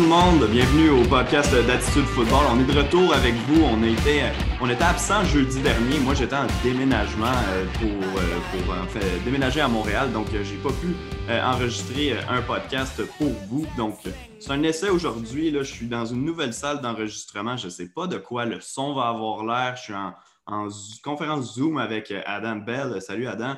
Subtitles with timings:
[0.00, 2.46] Tout le monde, bienvenue au podcast d'Attitude Football.
[2.50, 3.62] On est de retour avec vous.
[3.64, 5.98] On, était, on était absent jeudi dernier.
[5.98, 10.42] Moi, j'étais en déménagement euh, pour, euh, pour en fait, déménager à Montréal, donc euh,
[10.42, 10.96] j'ai pas pu
[11.44, 13.66] enregistrer un podcast pour vous.
[13.76, 13.98] Donc,
[14.38, 15.52] c'est un essai aujourd'hui.
[15.52, 17.58] Je suis dans une nouvelle salle d'enregistrement.
[17.58, 19.76] Je sais pas de quoi le son va avoir l'air.
[19.76, 20.14] Je suis en,
[20.46, 20.68] en
[21.04, 23.02] conférence Zoom avec Adam Bell.
[23.02, 23.56] Salut Adam.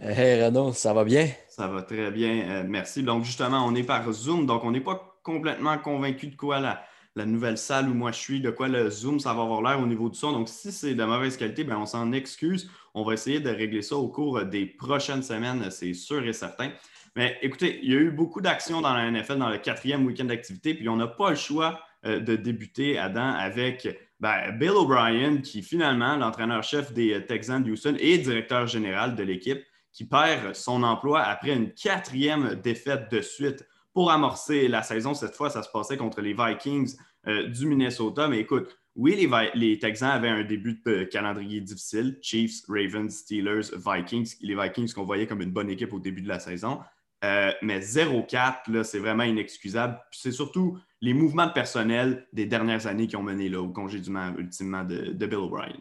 [0.00, 1.28] Hey Renaud, ça va bien?
[1.48, 3.04] Ça va très bien, merci.
[3.04, 7.26] Donc justement, on est par Zoom, donc on n'est pas complètement convaincu de quoi la,
[7.26, 9.86] nouvelle salle où moi je suis, de quoi le Zoom, ça va avoir l'air au
[9.86, 10.30] niveau du son.
[10.30, 12.70] Donc, si c'est de mauvaise qualité, bien, on s'en excuse.
[12.94, 16.70] On va essayer de régler ça au cours des prochaines semaines, c'est sûr et certain.
[17.16, 20.26] Mais écoutez, il y a eu beaucoup d'actions dans la NFL dans le quatrième week-end
[20.26, 23.88] d'activité, puis on n'a pas le choix euh, de débuter, Adam, avec
[24.20, 29.64] ben, Bill O'Brien, qui finalement, l'entraîneur-chef des Texans de Houston et directeur général de l'équipe,
[29.92, 33.66] qui perd son emploi après une quatrième défaite de suite
[33.96, 35.14] pour amorcer la saison.
[35.14, 38.28] Cette fois, ça se passait contre les Vikings euh, du Minnesota.
[38.28, 42.18] Mais écoute, oui, les, Texans avaient un début de calendrier difficile.
[42.20, 44.34] Chiefs, Ravens, Steelers, Vikings.
[44.42, 46.80] Les Vikings qu'on voyait comme une bonne équipe au début de la saison.
[47.24, 49.98] Euh, mais 0-4, c'est vraiment inexcusable.
[50.10, 54.30] C'est surtout les mouvements de personnel des dernières années qui ont mené là, au congédiement
[54.36, 55.76] ultimement de, Bill O'Brien.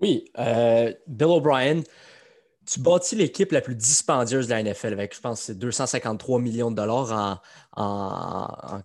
[0.00, 1.82] Oui, euh, Bill O'Brien,
[2.68, 6.76] tu bâtis l'équipe la plus dispendieuse de la NFL avec, je pense, 253 millions de
[6.76, 7.40] dollars
[7.76, 8.82] en,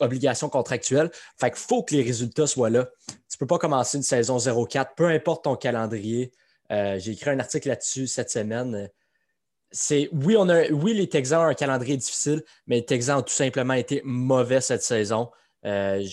[0.00, 1.10] obligations contractuelles.
[1.40, 2.88] Fait qu'il faut que les résultats soient là.
[3.08, 6.32] Tu ne peux pas commencer une saison 0-4, peu importe ton calendrier.
[6.70, 8.90] Euh, j'ai écrit un article là-dessus cette semaine.
[10.12, 13.32] Oui, on a, oui, les Texans ont un calendrier difficile, mais les Texans ont tout
[13.32, 15.30] simplement été mauvais cette saison.
[15.64, 16.04] Euh,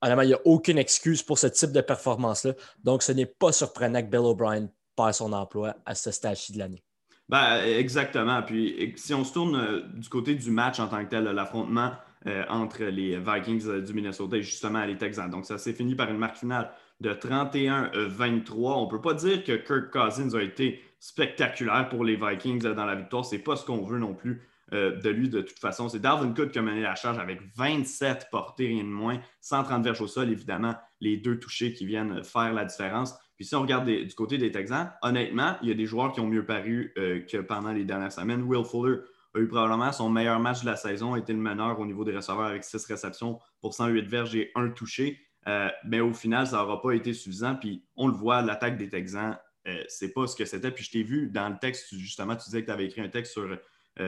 [0.00, 2.54] honnêtement, il n'y a aucune excuse pour ce type de performance-là.
[2.84, 6.58] Donc, ce n'est pas surprenant que Bill O'Brien perd son emploi à ce stage-ci de
[6.58, 6.84] l'année.
[7.28, 8.42] Ben, exactement.
[8.42, 11.92] Puis si on se tourne euh, du côté du match en tant que tel, l'affrontement
[12.26, 15.30] euh, entre les Vikings euh, du Minnesota et justement les Texans.
[15.30, 18.52] Donc, ça s'est fini par une marque finale de 31-23.
[18.54, 22.84] On ne peut pas dire que Kirk Cousins a été spectaculaire pour les Vikings dans
[22.84, 23.24] la victoire.
[23.24, 25.88] Ce n'est pas ce qu'on veut non plus de lui de toute façon.
[25.88, 29.84] C'est Darwin Cook qui a mené la charge avec 27 portées, rien de moins, 130
[29.84, 33.14] verges au sol, évidemment, les deux touchés qui viennent faire la différence.
[33.36, 36.20] Puis si on regarde du côté des Texans, honnêtement, il y a des joueurs qui
[36.20, 38.42] ont mieux paru euh, que pendant les dernières semaines.
[38.42, 38.98] Will Fuller
[39.34, 42.04] a eu probablement son meilleur match de la saison, a été le meneur au niveau
[42.04, 45.20] des receveurs avec six réceptions pour 108 verges et un touché.
[45.48, 47.56] Euh, mais au final, ça n'aura pas été suffisant.
[47.56, 50.70] Puis on le voit, l'attaque des Texans, euh, c'est pas ce que c'était.
[50.70, 53.08] Puis je t'ai vu dans le texte, justement, tu disais que tu avais écrit un
[53.08, 53.58] texte sur,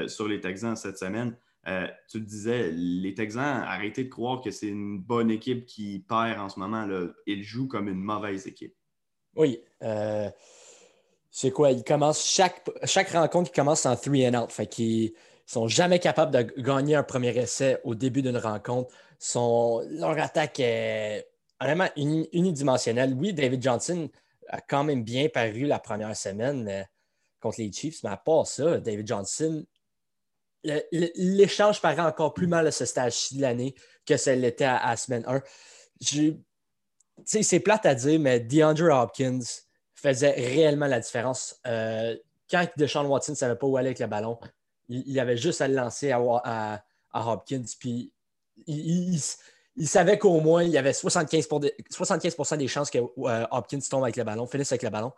[0.07, 1.37] sur les Texans cette semaine.
[2.09, 6.39] tu te disais, les Texans, arrêtez de croire que c'est une bonne équipe qui perd
[6.39, 6.87] en ce moment.
[7.27, 8.77] Ils jouent comme une mauvaise équipe.
[9.37, 9.63] Oui.
[9.83, 10.31] Euh,
[11.31, 11.71] c'est quoi?
[11.71, 14.51] Ils commencent chaque, chaque rencontre, ils commencent en three and out.
[14.51, 15.13] Fait qu'ils
[15.45, 18.93] sont jamais capables de gagner un premier essai au début d'une rencontre.
[19.35, 21.29] leur attaque est
[21.61, 23.15] vraiment unidimensionnelle.
[23.15, 24.09] Oui, David Johnson
[24.49, 26.83] a quand même bien paru la première semaine euh,
[27.41, 29.65] contre les Chiefs, mais à part ça, David Johnson,
[30.93, 34.97] l'échange paraît encore plus mal à ce stage-ci de l'année que ça l'était à, à,
[34.97, 35.43] semaine 1
[37.25, 39.41] c'est plate à dire, mais DeAndre Hopkins
[39.95, 41.59] faisait réellement la différence.
[41.67, 42.17] Euh,
[42.51, 44.39] quand Deshaun Watson ne savait pas où aller avec le ballon,
[44.89, 48.13] il, avait juste à le lancer à, Hopkins, puis
[48.67, 49.21] il,
[49.87, 51.49] savait qu'au moins il y avait 75,
[51.91, 55.13] 75 des chances que euh, Hopkins tombe avec le ballon, finisse avec le ballon.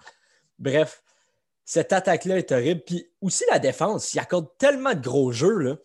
[0.58, 1.02] Bref,
[1.68, 2.80] cette attaque-là est horrible.
[2.80, 5.58] Puis aussi la défense, il accorde tellement de gros jeux.
[5.58, 5.76] Là.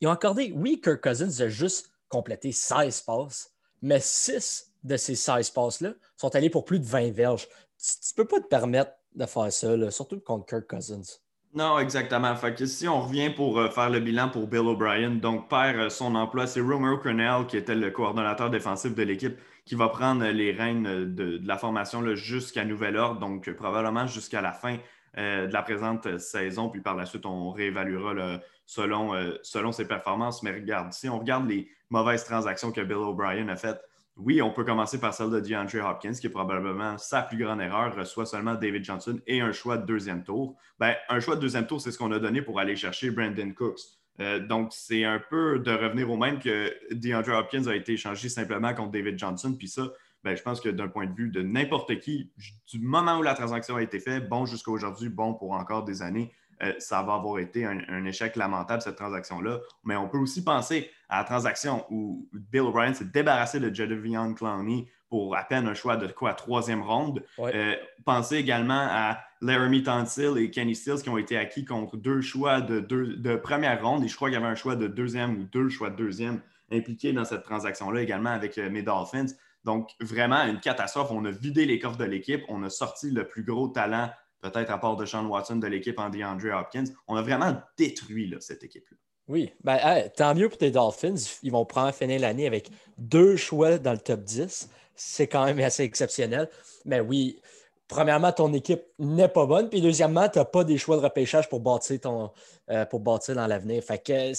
[0.00, 3.53] Ils ont accordé, oui, Kirk Cousins a juste complété 16 passes,
[3.84, 7.46] mais 6 de ces 16 passes-là sont allés pour plus de 20 verges.
[7.78, 11.18] Tu ne peux pas te permettre de faire ça, surtout contre Kirk Cousins.
[11.52, 12.34] Non, exactement.
[12.34, 15.76] Fait que si on revient pour euh, faire le bilan pour Bill O'Brien, donc perd
[15.76, 19.88] euh, son emploi, c'est Romero Cornell, qui était le coordonnateur défensif de l'équipe, qui va
[19.88, 24.78] prendre les rênes de, la formation jusqu'à nouvel ordre, donc probablement jusqu'à la fin
[25.16, 26.70] euh, de la présente saison.
[26.70, 29.12] Puis par la suite, on réévaluera selon,
[29.42, 30.42] selon ses performances.
[30.42, 33.80] Mais regarde, si on regarde les, mauvaise transaction que Bill O'Brien a faite.
[34.16, 37.60] Oui, on peut commencer par celle de DeAndre Hopkins, qui est probablement sa plus grande
[37.60, 40.56] erreur, reçoit seulement David Johnson et un choix de deuxième tour.
[40.78, 43.52] Ben, un choix de deuxième tour, c'est ce qu'on a donné pour aller chercher Brandon
[43.52, 43.80] Cooks.
[44.20, 48.28] Euh, donc, c'est un peu de revenir au même que DeAndre Hopkins a été échangé
[48.28, 49.54] simplement contre David Johnson.
[49.56, 49.88] Puis ça,
[50.24, 52.32] ben, je pense que d'un point de vue de n'importe qui,
[52.68, 56.02] du moment où la transaction a été faite, bon jusqu'à aujourd'hui, bon pour encore des
[56.02, 56.32] années,
[56.62, 59.60] euh, ça va avoir été un, échec lamentable, cette transaction-là.
[59.84, 64.34] Mais on peut aussi penser à la transaction où Bill O'Brien s'est débarrassé de Jadavion
[64.34, 67.24] Clowney pour à peine un choix de quoi, troisième ronde.
[67.38, 67.74] Euh,
[68.04, 72.60] pensez également à Laramie Tansil et Kenny Stills qui ont été acquis contre deux choix
[72.60, 74.04] de, de première ronde.
[74.04, 76.40] Et je crois qu'il y avait un choix de deuxième ou deux choix de deuxième
[76.72, 79.26] impliqué dans cette transaction-là également avec mes Dolphins.
[79.64, 81.10] Donc, vraiment, une catastrophe.
[81.10, 82.42] On a vidé les coffres de l'équipe.
[82.48, 84.10] On a sorti le plus gros talent,
[84.50, 86.84] peut-être à part de Sean Watson, de l'équipe en DeAndre Hopkins.
[87.08, 88.96] On a vraiment détruit cette équipe-là.
[89.26, 89.78] Oui, ben,
[90.14, 91.14] tant mieux pour tes Dolphins.
[91.42, 94.68] Ils vont prendre finir l'année avec deux choix dans le top 10.
[94.94, 96.50] C'est quand même assez exceptionnel.
[96.84, 97.40] Mais oui,
[97.88, 99.70] premièrement, ton équipe n'est pas bonne.
[99.70, 102.30] Puis deuxièmement, tu n'as pas des choix de repêchage pour bâtir, ton,
[102.70, 103.82] euh, pour bâtir dans l'avenir.
[103.82, 104.32] Fait que,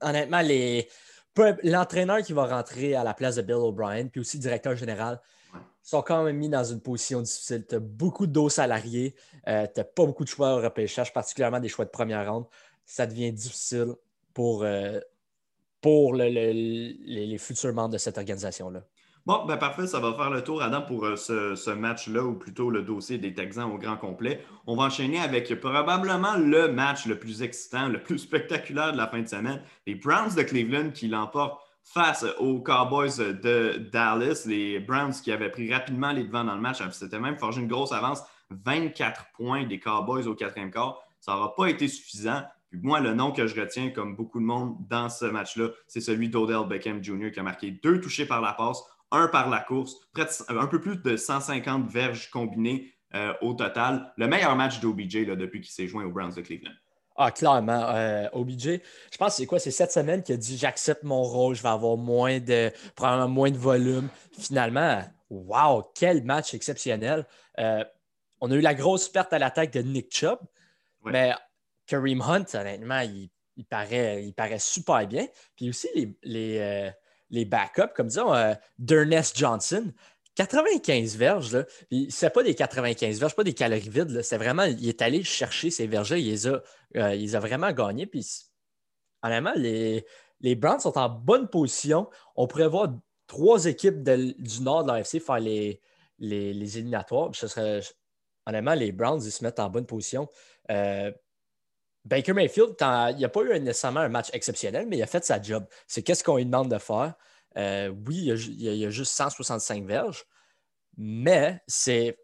[0.00, 0.88] honnêtement, les,
[1.62, 5.20] l'entraîneur qui va rentrer à la place de Bill O'Brien, puis aussi le directeur général,
[5.82, 7.64] sont quand même mis dans une position difficile.
[7.68, 9.14] Tu as beaucoup de dos salariés,
[9.48, 12.46] euh, tu n'as pas beaucoup de choix au repêchage, particulièrement des choix de première ronde.
[12.84, 13.94] Ça devient difficile
[14.34, 15.00] pour, euh,
[15.80, 18.84] pour les futurs membres de cette organisation-là.
[19.26, 22.70] Bon, ben parfait, ça va faire le tour, Adam, pour euh, ce, match-là, ou plutôt
[22.70, 24.42] le dossier des Texans au grand complet.
[24.66, 29.06] On va enchaîner avec probablement le match le plus excitant, le plus spectaculaire de la
[29.06, 29.62] fin de semaine.
[29.86, 34.44] Les Browns de Cleveland qui l'emportent face aux Cowboys de Dallas.
[34.46, 37.68] Les Browns qui avaient pris rapidement les devants dans le match, c'était même forgé une
[37.68, 40.98] grosse avance, 24 points des Cowboys au quatrième quart.
[41.20, 42.42] Ça n'aura pas été suffisant.
[42.70, 46.00] Puis moi, le nom que je retiens, comme beaucoup de monde dans ce match-là, c'est
[46.00, 47.32] celui d'Odell Beckham Jr.
[47.32, 49.96] qui a marqué deux touchés par la passe, un par la course,
[50.48, 54.12] un peu plus de 150 verges combinées euh, au total.
[54.16, 56.72] Le meilleur match d'OBJ depuis qu'il s'est joint aux Browns de Cleveland.
[57.16, 57.90] Ah, clairement.
[57.90, 58.80] Euh, OBJ,
[59.12, 59.58] je pense que c'est quoi?
[59.58, 63.28] C'est cette semaine qu'il a dit j'accepte mon rôle, je vais avoir moins de, probablement
[63.28, 64.08] moins de volume.
[64.38, 67.26] Finalement, wow, quel match exceptionnel.
[67.58, 67.84] Euh,
[68.40, 70.38] on a eu la grosse perte à l'attaque de Nick Chubb,
[71.04, 71.34] mais
[71.86, 73.28] Kareem Hunt, honnêtement, il,
[73.66, 75.26] paraît, il paraît super bien.
[75.56, 76.92] Puis aussi, les, les,
[77.30, 78.54] les backups, comme disons euh,
[79.34, 79.92] Johnson,
[80.34, 81.64] 95 verges, là.
[82.08, 84.22] c'est pas des 95 verges, pas des calories vides.
[84.22, 86.62] C'est vraiment, il est allé chercher ces verges il les a,
[86.96, 88.06] euh, a vraiment gagnés.
[88.06, 88.26] Puis,
[89.22, 90.04] honnêtement, les,
[90.40, 92.08] les Browns sont en bonne position.
[92.36, 92.94] On pourrait voir
[93.26, 95.80] trois équipes du nord de l'AFC faire les,
[96.18, 97.30] les, éliminatoires.
[97.34, 97.80] Ce serait,
[98.46, 100.28] honnêtement, les Browns, ils se mettent en bonne position.
[100.70, 101.12] Euh,
[102.10, 105.24] Baker Mayfield, il n'y a pas eu nécessairement un match exceptionnel, mais il a fait
[105.24, 105.64] sa job.
[105.86, 107.14] C'est qu'est-ce qu'on lui demande de faire?
[107.56, 110.24] Euh, oui, il y, a, juste 165 verges,
[110.96, 112.18] mais c'est,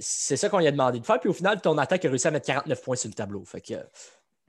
[0.00, 1.20] c'est ça qu'on lui a demandé de faire.
[1.20, 3.44] Puis au final, ton attaque a réussi à mettre 49 points sur le tableau.
[3.44, 3.74] Fait que,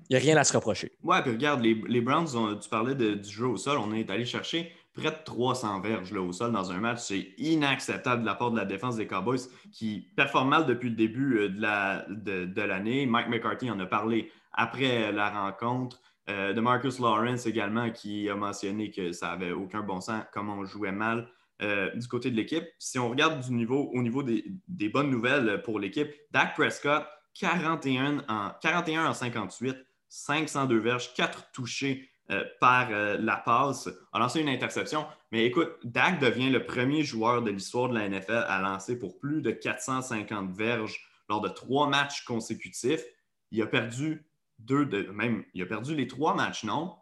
[0.10, 0.92] il n'y a rien à se reprocher.
[1.04, 4.72] Ouais, puis regarde, les, Browns, tu parlais du jeu au sol, on est allé chercher
[4.96, 7.00] près de 300 verges là, au sol dans un match.
[7.02, 9.42] C'est inacceptable de la part de la défense des Cowboys
[9.72, 13.06] qui performe mal depuis le début euh, de, la, de, l'année.
[13.06, 16.02] Mike McCarthy en a parlé après la rencontre.
[16.28, 20.56] Euh, de Marcus Lawrence également qui a mentionné que ça n'avait aucun bon sens, comment
[20.56, 21.30] on jouait mal
[21.62, 22.66] euh, du côté de l'équipe.
[22.80, 24.44] Si on regarde du niveau, au niveau des,
[24.90, 27.06] bonnes nouvelles pour l'équipe, Dak Prescott,
[27.36, 29.78] 41 en, 41 en 58,
[30.10, 35.06] 502 verges, 4 touchés euh, par la passe, a lancé une interception.
[35.32, 39.20] Mais écoute, Dak devient le premier joueur de l'histoire de la NFL à lancer pour
[39.20, 41.00] plus de 450 verges
[41.30, 43.04] lors de trois matchs consécutifs.
[43.52, 44.26] Il a perdu
[44.60, 46.96] deux de, même, il a perdu les trois matchs, non?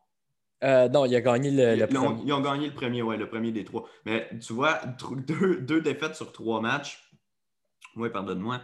[0.64, 2.22] Euh, non, il a gagné le, premier.
[2.26, 3.86] Ils ont gagné le premier, oui, le premier des trois.
[4.06, 4.80] Mais tu vois,
[5.28, 7.04] deux, deux défaites sur trois matchs.
[7.98, 8.62] Oui, pardonne-moi.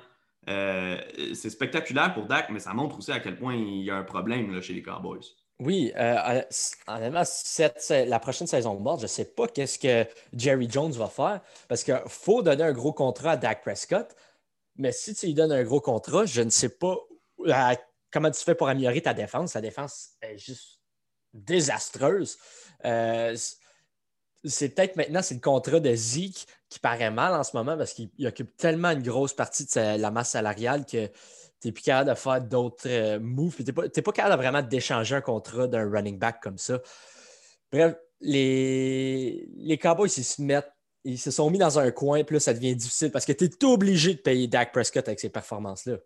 [0.48, 4.03] c'est spectaculaire pour Dak, mais ça montre aussi à quel point il y a un
[4.03, 5.25] problème là, chez les Cowboys.
[5.60, 6.41] Oui, euh,
[6.88, 7.24] honnêtement,
[7.89, 11.41] la prochaine saison de mort, je ne sais pas qu'est-ce que Jerry Jones va faire
[11.67, 14.15] parce qu'il faut donner un gros contrat à Dak Prescott.
[14.77, 16.96] Mais si tu lui donnes un gros contrat, je ne sais pas
[17.46, 17.75] euh,
[18.12, 19.54] comment tu fais pour améliorer ta défense?
[19.54, 20.80] Ta défense est juste
[21.34, 22.38] désastreuse.
[22.86, 23.36] Euh,
[24.46, 27.94] c'est peut-être maintenant, c'est le contrat de Zeke qui paraît mal en ce moment parce
[27.94, 32.10] qu'il occupe tellement une grosse partie de la masse salariale que tu n'es plus capable
[32.10, 33.56] de faire d'autres euh, moves.
[33.58, 36.80] Tu n'es pas, capable vraiment d'échanger un contrat d'un running back comme ça.
[37.72, 40.72] Bref, les, les Cowboys, ils se mettent,
[41.04, 43.46] ils se sont mis dans un coin, puis là, ça devient difficile parce que tu
[43.46, 45.98] es obligé de payer Dak Prescott avec ces performances-là.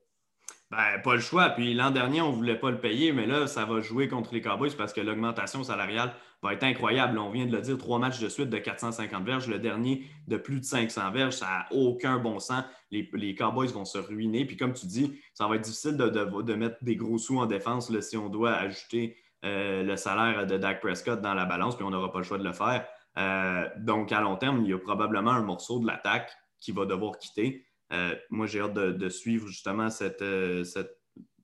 [0.75, 1.49] Ben, pas le choix.
[1.49, 4.33] Puis l'an dernier, on ne voulait pas le payer, mais là, ça va jouer contre
[4.33, 7.19] les Cowboys parce que l'augmentation salariale va être incroyable.
[7.19, 9.47] On vient de le dire, trois matchs de suite de 450 verges.
[9.47, 12.63] Le dernier de plus de 500 verges, ça n'a aucun bon sens.
[12.89, 14.45] Les, Cowboys vont se ruiner.
[14.45, 17.95] Puis comme tu dis, ça va être difficile de, mettre des gros sous en défense
[17.99, 19.15] si on doit ajouter
[19.45, 22.39] euh, le salaire de Dak Prescott dans la balance, puis on n'aura pas le choix
[22.39, 22.87] de le faire.
[23.19, 26.85] Euh, donc, à long terme, il y a probablement un morceau de l'attaque qui va
[26.85, 27.63] devoir quitter.
[27.93, 30.23] Euh, moi, j'ai hâte de, suivre justement cette,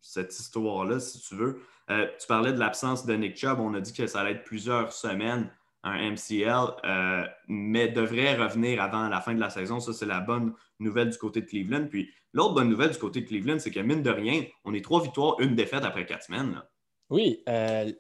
[0.02, 1.62] cette histoire-là, si tu veux.
[1.90, 3.60] Euh, tu parlais de l'absence de Nick Chubb.
[3.60, 5.50] On a dit que ça allait être plusieurs semaines,
[5.84, 9.80] un MCL, euh, mais devrait revenir avant la fin de la saison.
[9.80, 11.88] Ça, c'est la bonne nouvelle du côté de Cleveland.
[11.90, 14.84] Puis l'autre bonne nouvelle du côté de Cleveland, c'est que mine de rien, on est
[14.84, 16.62] trois victoires, une défaite après quatre semaines.
[17.10, 17.92] Oui, euh,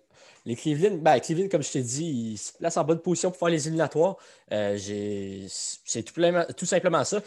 [0.46, 3.40] les Cleveland, ben, Cleveland, comme je t'ai dit, ils se placent en bonne position pour
[3.40, 4.18] faire les éliminatoires.
[4.52, 7.22] Euh, c'est tout, simplement ça.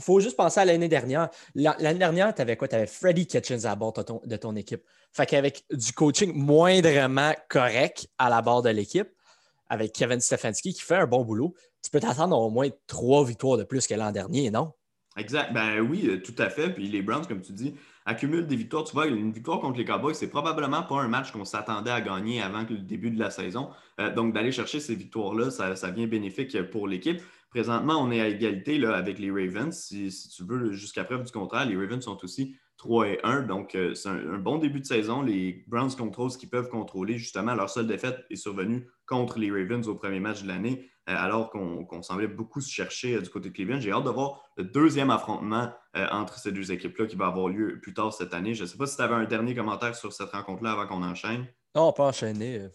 [0.00, 1.28] Il faut juste penser à l'année dernière.
[1.54, 2.68] L'année dernière, tu avais quoi?
[2.68, 4.82] Tu avais Freddie Kitchens à bord de ton, équipe.
[5.12, 9.08] Fait qu'avec du coaching moindrement correct à la barre de l'équipe,
[9.68, 11.54] avec Kevin Stefanski qui fait un bon boulot,
[11.84, 14.72] tu peux t'attendre au moins trois victoires de plus que l'an dernier, non?
[15.18, 15.52] Exact.
[15.52, 16.70] Ben oui, euh, tout à fait.
[16.70, 17.74] Puis les Browns, comme tu dis,
[18.06, 18.84] accumulent des victoires.
[18.84, 22.00] Tu vois, une victoire contre les Cowboys, c'est probablement pas un match qu'on s'attendait à
[22.00, 23.68] gagner avant le début de la saison.
[24.00, 27.20] Euh, donc, d'aller chercher ces victoires-là, ça, vient bénéfique pour l'équipe.
[27.50, 29.76] Présentement, on est à égalité là, avec les Ravens.
[29.76, 33.42] Si, tu veux, jusqu'à preuve du contraire, les Ravens sont aussi 3 et 1.
[33.42, 35.20] Donc, euh, c'est un, bon début de saison.
[35.20, 37.18] Les Browns contrôlent ce qu'ils peuvent contrôler.
[37.18, 41.14] Justement, leur seule défaite est survenue contre les Ravens au premier match de l'année, euh,
[41.16, 43.80] alors qu'on semblait beaucoup se chercher euh, du côté de Cleveland.
[43.80, 45.72] J'ai hâte de voir le deuxième affrontement
[46.12, 48.54] entre ces deux équipes-là qui va avoir lieu plus tard cette année.
[48.54, 51.02] Je ne sais pas si tu avais un dernier commentaire sur cette rencontre-là avant qu'on
[51.02, 51.46] enchaîne.
[51.74, 52.68] Non, on peut enchaîner.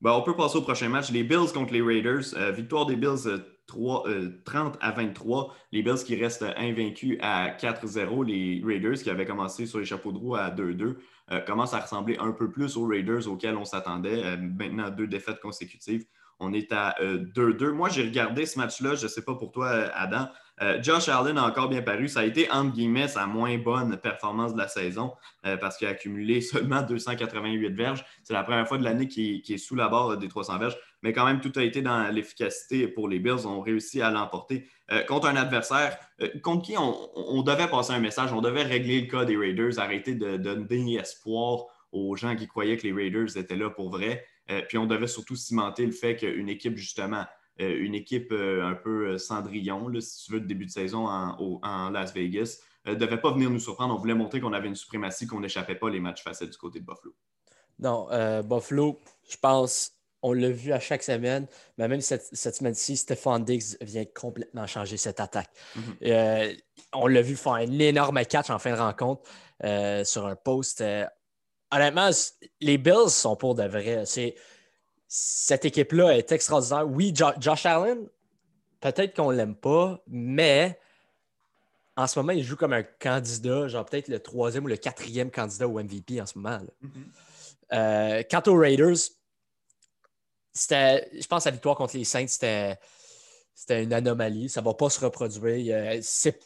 [0.00, 1.10] Ben, on peut passer au prochain match.
[1.10, 2.24] Les Bills contre les Raiders.
[2.54, 5.54] victoire des Bills 30 euh, à 23.
[5.72, 8.24] Les Bills qui restent invaincus à 4-0.
[8.24, 10.96] Les Raiders qui avaient commencé sur les chapeaux de roue à 2-2
[11.30, 14.22] euh, commencent à ressembler un peu plus aux Raiders auxquels on s'attendait.
[14.24, 16.04] Euh, maintenant, deux défaites consécutives.
[16.40, 17.70] On est à 2-2.
[17.70, 18.96] Moi, j'ai regardé ce match-là.
[18.96, 20.28] Je ne sais pas pour toi, Adam.
[20.62, 22.08] Euh, Josh Allen a encore bien paru.
[22.08, 25.12] Ça a été, entre guillemets, sa moins bonne performance de la saison
[25.46, 28.04] euh, parce qu'il a accumulé seulement 288 verges.
[28.22, 30.76] C'est la première fois de l'année qu'il est sous la barre des 300 verges.
[31.02, 33.46] Mais quand même, tout a été dans l'efficacité pour les Bills.
[33.46, 35.98] On réussi à l'emporter euh, contre un adversaire
[36.42, 38.32] contre qui on, devait passer un message.
[38.32, 42.76] On devait régler le cas des Raiders, arrêter de, donner espoir aux gens qui croyaient
[42.76, 44.24] que les Raiders étaient là pour vrai.
[44.68, 47.24] puis on devait surtout cimenter le fait qu'une équipe, justement,
[47.58, 51.90] une équipe euh, un peu euh, cendrillon, si tu veux, de début de saison en,
[51.90, 53.94] Las Vegas, ne devait pas venir nous surprendre.
[53.94, 56.80] On voulait montrer qu'on avait une suprématie, qu'on n'échappait pas les matchs faciles du côté
[56.80, 57.14] de Buffalo.
[57.78, 58.08] Non,
[58.42, 59.92] Buffalo, je pense,
[60.22, 61.46] on l'a vu à chaque semaine,
[61.78, 65.50] mais même cette, semaine-ci, Stephon Diggs vient complètement changer cette attaque.
[65.76, 66.56] Mhm.
[66.92, 69.22] on l'a vu faire un énorme catch en fin de rencontre
[70.04, 70.84] sur un post.
[71.70, 72.10] honnêtement,
[72.60, 74.04] les Bills sont pour de vrai.
[74.06, 74.34] C'est
[75.16, 76.88] cette équipe-là est extraordinaire.
[76.88, 78.08] Oui, Josh Allen,
[78.80, 80.76] peut-être qu'on ne l'aime pas, mais
[81.96, 85.30] en ce moment, il joue comme un candidat, genre peut-être le troisième ou le quatrième
[85.30, 86.58] candidat au MVP en ce moment.
[87.72, 88.96] Euh, quant aux Raiders,
[90.52, 92.76] c'était, je pense que la victoire contre les Saints, c'était,
[93.54, 94.48] c'était une anomalie.
[94.48, 96.00] Ça ne va pas se reproduire.
[96.02, 96.40] C'est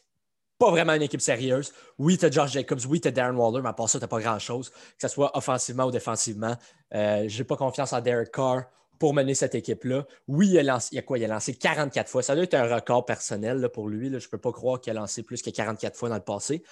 [0.58, 1.72] pas vraiment une équipe sérieuse.
[1.98, 4.04] Oui, tu as Josh Jacobs, oui, tu as Darren Waller, mais à part ça, tu
[4.04, 6.56] n'as pas grand-chose, que ce soit offensivement ou défensivement.
[6.94, 8.64] Euh, je n'ai pas confiance en Derek Carr
[8.98, 10.06] pour mener cette équipe-là.
[10.26, 11.18] Oui, il a, lancé, il a quoi?
[11.18, 12.22] Il a lancé 44 fois.
[12.22, 14.08] Ça doit être un record personnel pour lui.
[14.08, 16.64] Je ne peux pas croire qu'il a lancé plus que 44 fois dans le passé.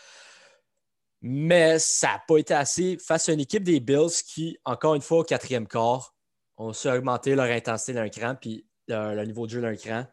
[1.23, 5.03] Mais ça n'a pas été assez face à une équipe des Bills qui, encore une
[5.03, 6.15] fois, au quatrième quart,
[6.57, 10.07] ont su augmenter leur intensité d'un cran puis le, niveau de jeu d'un cran.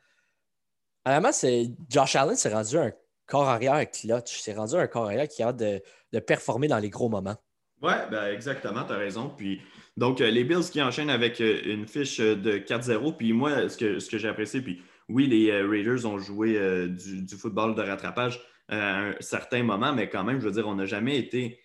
[1.05, 2.91] Vraiment, c'est Josh Allen s'est rendu un
[3.25, 4.39] corps arrière clutch.
[4.41, 7.37] C'est rendu un corps arrière qui a de, de performer dans les gros moments.
[7.83, 9.29] Oui, ben exactement, tu as raison.
[9.35, 9.59] Puis,
[9.97, 13.17] donc, euh, les Bills qui enchaînent avec euh, une fiche euh, de 4-0.
[13.17, 17.35] Puis moi, ce que, ce que j'ai apprécié, puis oui, les Raiders ont joué du,
[17.35, 18.39] football de rattrapage
[18.69, 21.59] à un certain moment, mais quand même, je veux dire, on n'a jamais été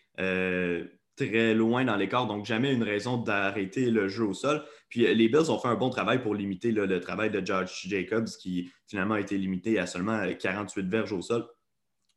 [1.18, 4.62] très loin dans l'écart, donc jamais une raison d'arrêter le jeu au sol.
[4.88, 8.28] Puis les Bills ont fait un bon travail pour limiter le travail de George Jacobs,
[8.40, 11.46] qui finalement a été limité à seulement 48 verges au sol.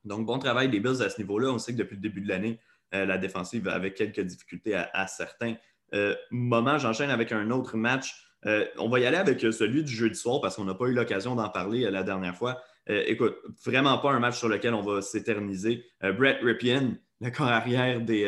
[0.04, 1.52] Donc, bon travail des Bills à ce niveau-là.
[1.52, 2.60] On sait que depuis le début de l'année,
[2.94, 5.56] euh, la défensive avait quelques difficultés à, certains
[5.94, 6.78] euh, moments.
[6.78, 8.16] J'enchaîne avec un autre match.
[8.46, 10.94] Euh, on va y aller avec celui du jeudi soir parce qu'on n'a pas eu
[10.94, 12.62] l'occasion d'en parler la dernière fois.
[12.88, 15.86] écoute, vraiment pas un match sur lequel on va s'éterniser.
[16.02, 18.26] Brett Ripien, le corps arrière des,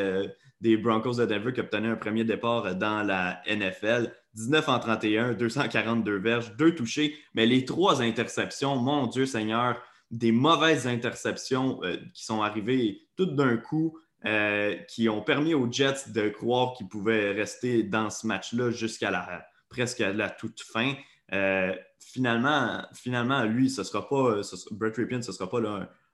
[0.64, 4.12] des, Broncos de Denver, qui obtenait un premier départ dans la NFL.
[4.36, 9.80] 19 en 31, 242 verges, deux touchés, mais les trois interceptions, mon Dieu Seigneur,
[10.10, 15.72] des mauvaises interceptions euh, qui sont arrivées toutes d'un coup, euh, qui ont permis aux
[15.72, 20.62] Jets de croire qu'ils pouvaient rester dans ce match-là jusqu'à la presque à la toute
[20.62, 20.94] fin.
[21.34, 24.42] Euh, finalement, finalement, lui, ce sera pas,
[24.72, 25.60] Brett Ripien, ce ne sera pas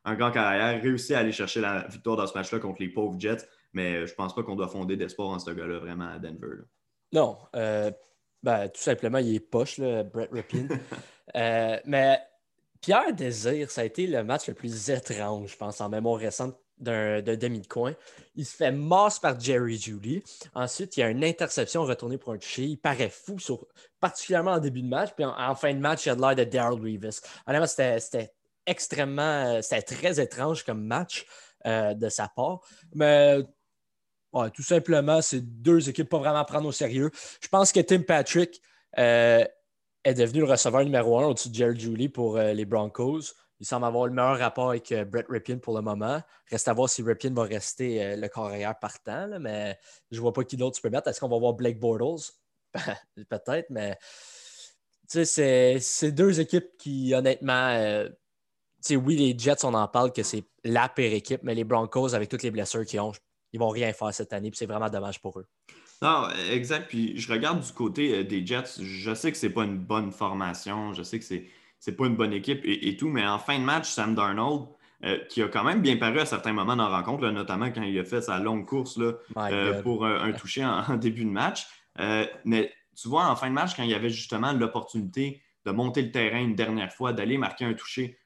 [0.05, 0.81] un, grand carrière.
[0.81, 4.11] Réussi à aller chercher la victoire dans ce match-là contre les pauvres Jets, mais je
[4.11, 6.63] ne pense pas qu'on doit fonder d'espoir en ce gars-là vraiment à Denver.
[7.11, 10.67] Non, ben, tout simplement, il est poche, Brett Ripien.
[11.85, 12.19] mais
[12.81, 16.55] Pierre Désir, ça a été le match le plus étrange, je pense, en mémoire récente
[16.77, 17.93] d'un demi de coin.
[18.35, 20.23] Il se fait masse par Jerry Judy.
[20.55, 22.63] Ensuite, il y a une interception retournée pour un toucher.
[22.63, 23.35] Il paraît fou,
[23.99, 25.11] particulièrement en début de match.
[25.13, 27.19] Puis en, fin de match, il y a de l'air de Daryl Reeves.
[27.45, 28.31] Honnêtement, c'était
[28.65, 31.25] extrêmement, c'était très étrange comme match
[31.65, 32.61] euh, de sa part.
[32.95, 33.39] Mais
[34.53, 37.11] tout simplement, c'est deux équipes pas vraiment à prendre au sérieux.
[37.41, 38.61] Je pense que Tim Patrick
[38.97, 39.45] euh,
[40.03, 43.33] est devenu le receveur numéro un au-dessus de Jerry Julie pour euh, les Broncos.
[43.59, 46.21] Il semble avoir le meilleur rapport avec euh, Brett Ripien pour le moment.
[46.49, 49.77] Reste à voir si Ripien va rester le carrière partant, mais
[50.11, 51.07] je ne vois pas qui d'autre tu peux mettre.
[51.07, 52.31] Est-ce qu'on va voir Blake Bortles?
[53.29, 53.97] Peut-être, mais
[55.07, 58.05] c'est deux équipes qui, honnêtement,
[58.91, 62.29] oui, les Jets, on en parle que c'est la pire équipe, mais les Broncos, avec
[62.29, 63.11] toutes les blessures qu'ils ont,
[63.53, 65.47] ils vont rien faire cette année, puis c'est vraiment dommage pour eux.
[66.01, 66.87] Non, exact.
[66.89, 70.11] Puis je regarde du côté euh, des Jets, je sais que c'est pas une bonne
[70.11, 71.45] formation, je sais que c'est
[71.87, 74.67] n'est pas une bonne équipe et, tout, mais en fin de match, Sam Darnold,
[75.05, 77.83] euh, qui a quand même bien paru à certains moments dans la rencontre, notamment quand
[77.83, 81.67] il a fait sa longue course là, euh, pour un, toucher en, début de match.
[82.43, 86.01] mais tu vois, en fin de match, quand il y avait justement l'opportunité de monter
[86.01, 88.19] le terrain une dernière fois, d'aller marquer un toucher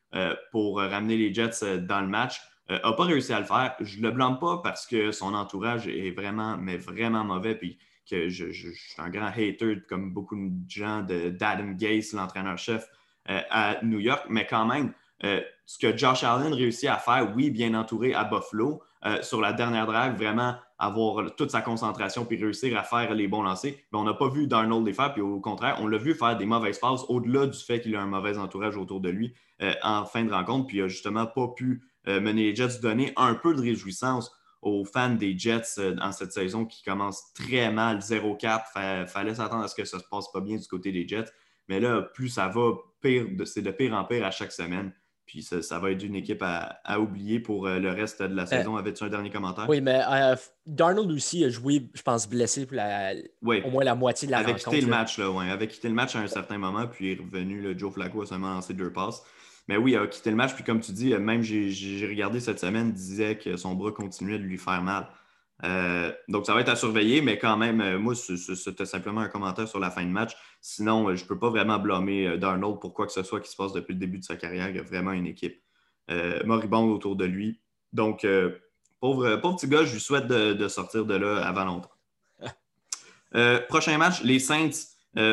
[0.52, 3.76] pour ramener les Jets dans le match, n'a euh, pas réussi à le faire.
[3.80, 7.56] Je ne le blâme pas parce que son entourage est vraiment, mais vraiment mauvais.
[7.56, 7.78] Puis
[8.10, 12.88] que je, suis un grand hater, comme beaucoup de gens, d'Adam Gase, l'entraîneur-chef
[13.30, 14.26] euh, à New York.
[14.30, 14.94] Mais quand même,
[15.24, 18.82] euh, ce que Josh Allen réussit à faire, oui, bien entouré à Buffalo,
[19.22, 23.44] sur la dernière drive, vraiment avoir toute sa concentration puis réussir à faire les bons
[23.44, 23.74] lancers.
[23.92, 26.38] Mais on n'a pas vu Darnold les faire, puis au contraire, on l'a vu faire
[26.38, 29.34] des mauvaises passes au-delà du fait qu'il a un mauvais entourage autour de lui
[29.84, 33.36] en fin de rencontre, puis il n'a justement pas pu mener les Jets, donner un
[33.36, 34.32] peu de réjouissance
[34.64, 38.62] aux fans des Jets euh, dans cette saison qui commence très mal, 0-4.
[38.76, 41.08] Il fallait s'attendre à ce que ça ne se passe pas bien du côté des
[41.08, 41.32] Jets.
[41.68, 44.92] Mais là, plus ça va, pire, c'est de pire en pire à chaque semaine.
[45.26, 48.76] Puis ça, va être une équipe à, oublier pour euh, le reste de la saison.
[48.76, 49.66] Avais-tu un dernier commentaire?
[49.70, 50.02] Oui, mais
[50.66, 54.56] Darnold aussi a joué, je pense, blessé pour au moins la moitié de la avait
[54.56, 55.50] Quitté le match, là, ouais.
[55.50, 57.62] avait quitté le match à un certain moment, puis est revenu.
[57.62, 59.24] Le Joe Flacco a seulement lancé deux passes.
[59.68, 60.54] Mais oui, il a quitté le match.
[60.56, 64.38] Puis comme tu dis, même j'ai regardé cette semaine, il disait que son bras continuait
[64.38, 65.08] de lui faire mal.
[65.64, 69.30] Euh, donc, ça va être à surveiller, mais quand même, euh, moi, c'était simplement un
[69.30, 70.34] commentaire sur la fin de match.
[70.62, 73.50] Sinon, euh, je ne peux pas vraiment blâmer Darnold pour quoi que ce soit qui
[73.50, 74.70] se passe depuis le début de sa carrière.
[74.70, 75.62] Il y a vraiment une équipe
[76.44, 77.62] moribonde autour de lui.
[77.94, 78.28] Donc,
[79.00, 81.92] pauvre, pauvre, petit gars, je lui souhaite de, sortir de là avant longtemps.
[83.70, 84.72] prochain match, les Saints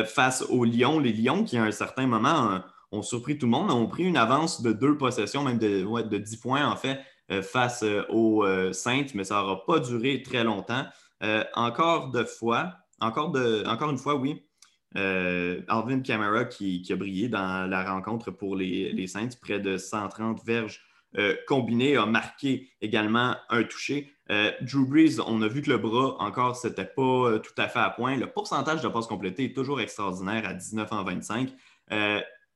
[0.05, 0.99] face aux Lions.
[0.99, 4.17] Les Lions qui, à un certain moment, ont surpris tout le monde, ont pris une
[4.17, 6.99] avance de deux possessions, même de, de 10 points en fait,
[7.31, 10.85] euh, face euh, aux euh, Saints, mais ça n'aura pas duré très longtemps.
[11.55, 14.43] encore de fois, encore, de, encore une fois, oui,
[14.95, 20.43] Alvin Kamara qui, a brillé dans la rencontre pour les, les Saints, près de 130
[20.43, 20.81] verges
[21.47, 24.11] combinées, a marqué également un touché.
[24.61, 27.91] Drew Brees, on a vu que le bras, encore, c'était pas tout à fait à
[27.91, 28.17] point.
[28.17, 31.53] Le pourcentage de passes complétées est toujours extraordinaire à 19 en 25.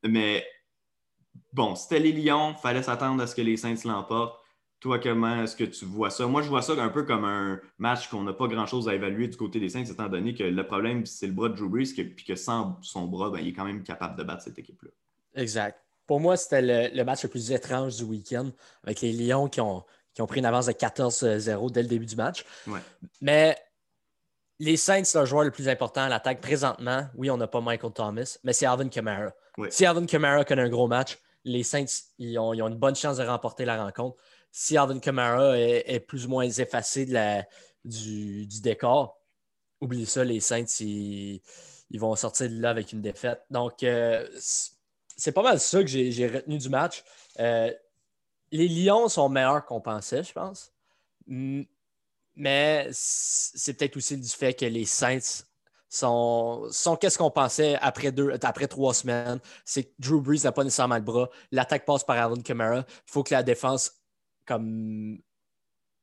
[0.07, 0.45] Mais
[1.53, 4.39] bon, c'était les Lions, fallait s'attendre à ce que les Saints l'emportent.
[4.79, 6.27] Toi, comment est-ce que tu vois ça?
[6.27, 9.27] Moi, je vois ça un peu comme un match qu'on n'a pas grand-chose à évaluer
[9.27, 11.93] du côté des Saints, étant donné que le problème, c'est le bras de Drew Brees,
[11.95, 14.91] puis que sans son bras, ben, il est quand même capable de battre cette équipe-là.
[15.33, 15.79] Exact.
[16.05, 18.51] Pour moi, c'était le, match le plus étrange du week-end,
[18.83, 22.05] avec les Lions qui ont, qui ont pris une avance de 14-0 dès le début
[22.05, 22.45] du match.
[23.21, 23.57] Mais
[24.59, 27.07] les Saints, c'est le joueur le plus important à l'attaque présentement.
[27.15, 29.31] Oui, on n'a pas Michael Thomas, mais c'est Alvin Kamara.
[29.69, 31.85] Si Alvin Kamara connaît un gros match, les Saints
[32.17, 34.17] ils ont, une bonne chance de remporter la rencontre.
[34.51, 37.05] Si Alvin Kamara est, plus ou moins effacé
[37.83, 39.19] du, décor,
[39.81, 41.41] oublie ça, les Saints, ils,
[41.95, 43.41] vont sortir de là avec une défaite.
[43.49, 44.27] Donc, euh,
[45.17, 47.03] c'est pas mal ça que j'ai retenu du match.
[47.39, 47.71] Euh,
[48.51, 50.71] les Lions sont meilleurs qu'on pensait, je pense.
[52.35, 55.43] Mais c'est peut-être aussi du fait que les Saints
[55.89, 59.39] sont, sont qu'est-ce qu'on pensait après, deux, après trois semaines.
[59.63, 61.29] C'est que Drew Brees n'a pas nécessairement le bras.
[61.51, 62.79] L'attaque passe par Alvin Kamara.
[62.79, 63.91] Il faut que la défense
[64.45, 65.17] comme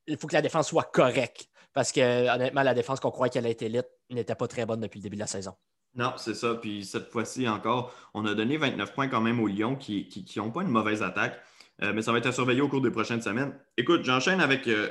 [0.06, 1.48] il faut que la défense soit correcte.
[1.72, 4.98] Parce que honnêtement, la défense qu'on croyait qu'elle était élite n'était pas très bonne depuis
[4.98, 5.54] le début de la saison.
[5.94, 6.54] Non, c'est ça.
[6.54, 10.50] Puis cette fois-ci encore, on a donné 29 points quand même aux Lions qui n'ont
[10.50, 11.40] pas une mauvaise attaque.
[11.82, 13.52] Euh, mais ça va être à surveiller au cours des prochaines semaines.
[13.76, 14.90] Écoute, j'enchaîne avec euh,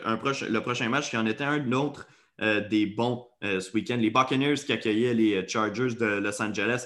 [0.50, 2.06] le prochain match qui en était un autre
[2.42, 3.98] euh, des bons ce week-end.
[3.98, 6.86] Les Buccaneers qui accueillaient les Chargers de Los Angeles.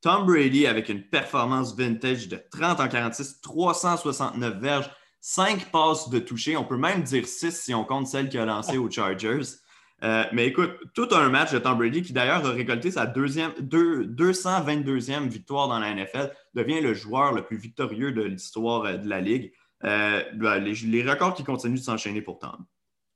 [0.00, 6.18] Tom Brady avec une performance vintage de 30 en 46, 369 verges, 5 passes de
[6.18, 6.56] toucher.
[6.56, 9.56] On peut même dire 6 si on compte celle qui a lancé aux Chargers.
[10.00, 15.28] Mais écoute, tout un match de Tom Brady qui d'ailleurs a récolté sa deuxième, 222e
[15.28, 19.20] victoire dans la NFL, devient le joueur le plus victorieux de l'histoire euh, de la
[19.20, 19.52] Ligue.
[19.84, 22.64] Euh, ben, les, records qui continuent de s'enchaîner pour Tom.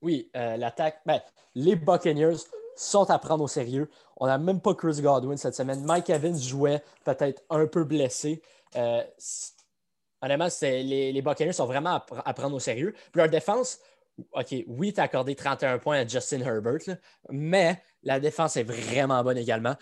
[0.00, 1.00] Oui, l'attaque.
[1.06, 1.20] Ben,
[1.54, 2.36] les Buccaneers
[2.76, 3.88] sont à prendre au sérieux.
[4.16, 5.84] On n'a même pas Chris Godwin cette semaine.
[5.84, 8.42] Mike Evans jouait peut-être un peu blessé.
[8.74, 12.94] honnêtement, les, les Buccaneers sont vraiment à, prendre au sérieux.
[13.14, 13.78] leur défense,
[14.32, 16.96] OK, oui, tu as accordé 31 points à Justin Herbert,
[17.30, 19.76] mais la défense est vraiment bonne également.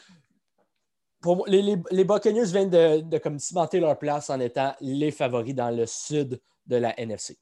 [1.21, 5.71] Pour les, les, Buccaneers viennent de, comme cimenter leur place en étant les favoris dans
[5.71, 7.37] le sud de la NFC.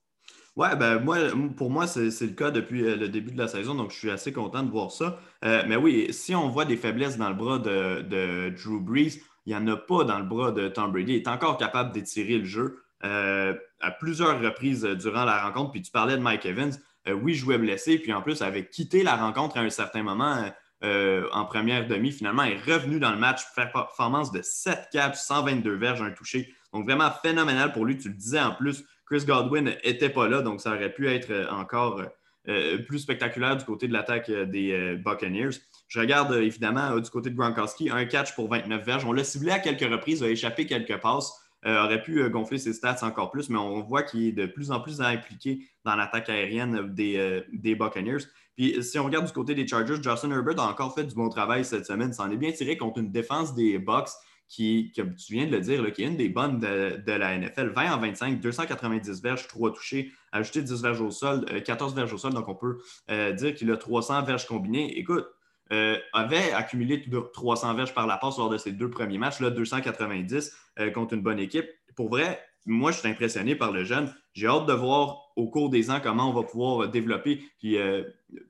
[0.56, 1.18] Ouais, ben moi,
[1.56, 4.10] pour moi, c'est le cas depuis euh, le début de la saison, donc je suis
[4.10, 5.20] assez content de voir ça.
[5.44, 9.20] Euh, mais oui, si on voit des faiblesses dans le bras de, de Drew Brees,
[9.46, 11.12] il n'y en a pas dans le bras de Tom Brady.
[11.12, 15.70] Il est encore capable d'étirer le jeu euh, à plusieurs reprises durant la rencontre.
[15.70, 16.72] Puis tu parlais de Mike Evans.
[17.06, 20.42] oui, je jouais blessé, puis en plus, avait quitté la rencontre à un certain moment
[20.82, 22.12] en première demi.
[22.12, 26.54] Finalement, il est revenu dans le match, performance de 7 catches, 122 verges, un touché.
[26.72, 27.98] Donc vraiment phénoménal pour lui.
[27.98, 31.30] Tu le disais en plus Chris Godwin n'était pas là, donc ça aurait pu être
[31.30, 32.02] euh, encore
[32.48, 35.56] euh, plus spectaculaire du côté de l'attaque euh, des Buccaneers.
[35.88, 39.04] Je regarde évidemment du côté de Gronkowski, un catch pour 29 verges.
[39.06, 41.32] On l'a ciblé à quelques reprises, a échappé quelques passes.
[41.64, 44.80] Aurait pu gonfler ses stats encore plus, mais on voit qu'il est de plus en
[44.80, 48.24] plus impliqué dans l'attaque aérienne des, des, Buccaneers.
[48.56, 51.28] Puis si on regarde du côté des Chargers, Justin Herbert a encore fait du bon
[51.28, 52.12] travail cette semaine.
[52.12, 54.10] Ça en est bien tiré contre une défense des Bucks
[54.48, 57.68] qui, comme tu viens de le dire, qui est une des bonnes de, la NFL.
[57.68, 62.12] 20 en 25, 290 verges, 3 touchés, ajouté 10 verges au sol, 14 euh, verges
[62.14, 62.32] au sol.
[62.32, 62.78] Donc, on peut
[63.10, 64.98] euh, dire qu'il a 300 verges combinées.
[64.98, 65.26] Écoute,
[65.72, 69.50] euh, avait accumulé 300 verges par la passe lors de ses deux premiers matchs, là,
[69.50, 70.56] 290
[70.94, 71.66] contre une bonne équipe.
[71.96, 74.12] Pour vrai, moi, je suis impressionné par le jeune.
[74.32, 77.76] J'ai hâte de voir au cours des ans comment on va pouvoir développer puis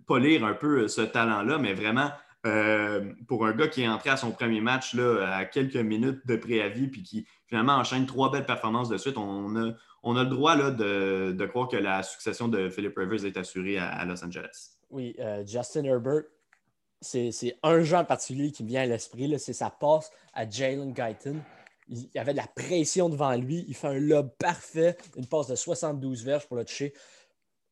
[0.07, 2.11] polir un peu ce talent-là, mais vraiment,
[2.47, 6.25] euh, pour un gars qui est entré à son premier match là, à quelques minutes
[6.27, 9.73] de préavis puis qui finalement enchaîne trois belles performances de suite, on a,
[10.05, 13.37] on a le droit là, de, de, croire que la succession de Philip Rivers est
[13.37, 14.77] assurée à, Los Angeles.
[14.91, 16.23] Oui, euh, Justin Herbert,
[17.01, 20.93] c'est un jeu en particulier qui me vient à l'esprit, c'est sa passe à Jalen
[20.93, 21.41] Guyton.
[21.89, 23.65] Il y avait de la pression devant lui.
[23.69, 26.93] Il fait un lob parfait, une passe de 72 verges pour le toucher.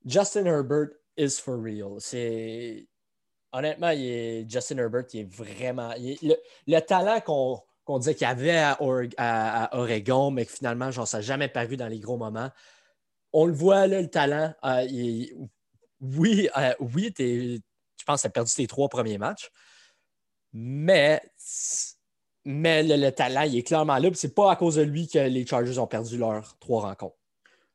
[0.07, 1.97] Justin Herbert is for real.
[1.99, 2.87] C'est
[3.53, 3.93] honnêtement,
[4.49, 5.93] Justin Herbert, il est vraiment.
[5.97, 11.77] le, talent qu'on disait qu'il avait à, Oregon, mais que finalement, genre, ça jamais paru
[11.77, 12.51] dans les gros moments.
[13.33, 14.55] On le voit, le talent.
[14.65, 14.87] Euh,
[16.01, 17.13] oui, euh, oui
[17.99, 19.51] je pense que tu as perdu tes trois premiers matchs,
[20.53, 21.21] mais,
[22.45, 24.09] mais le, talent, il est clairement là.
[24.15, 27.17] Ce n'est pas à cause de lui que les Chargers ont perdu leurs trois rencontres.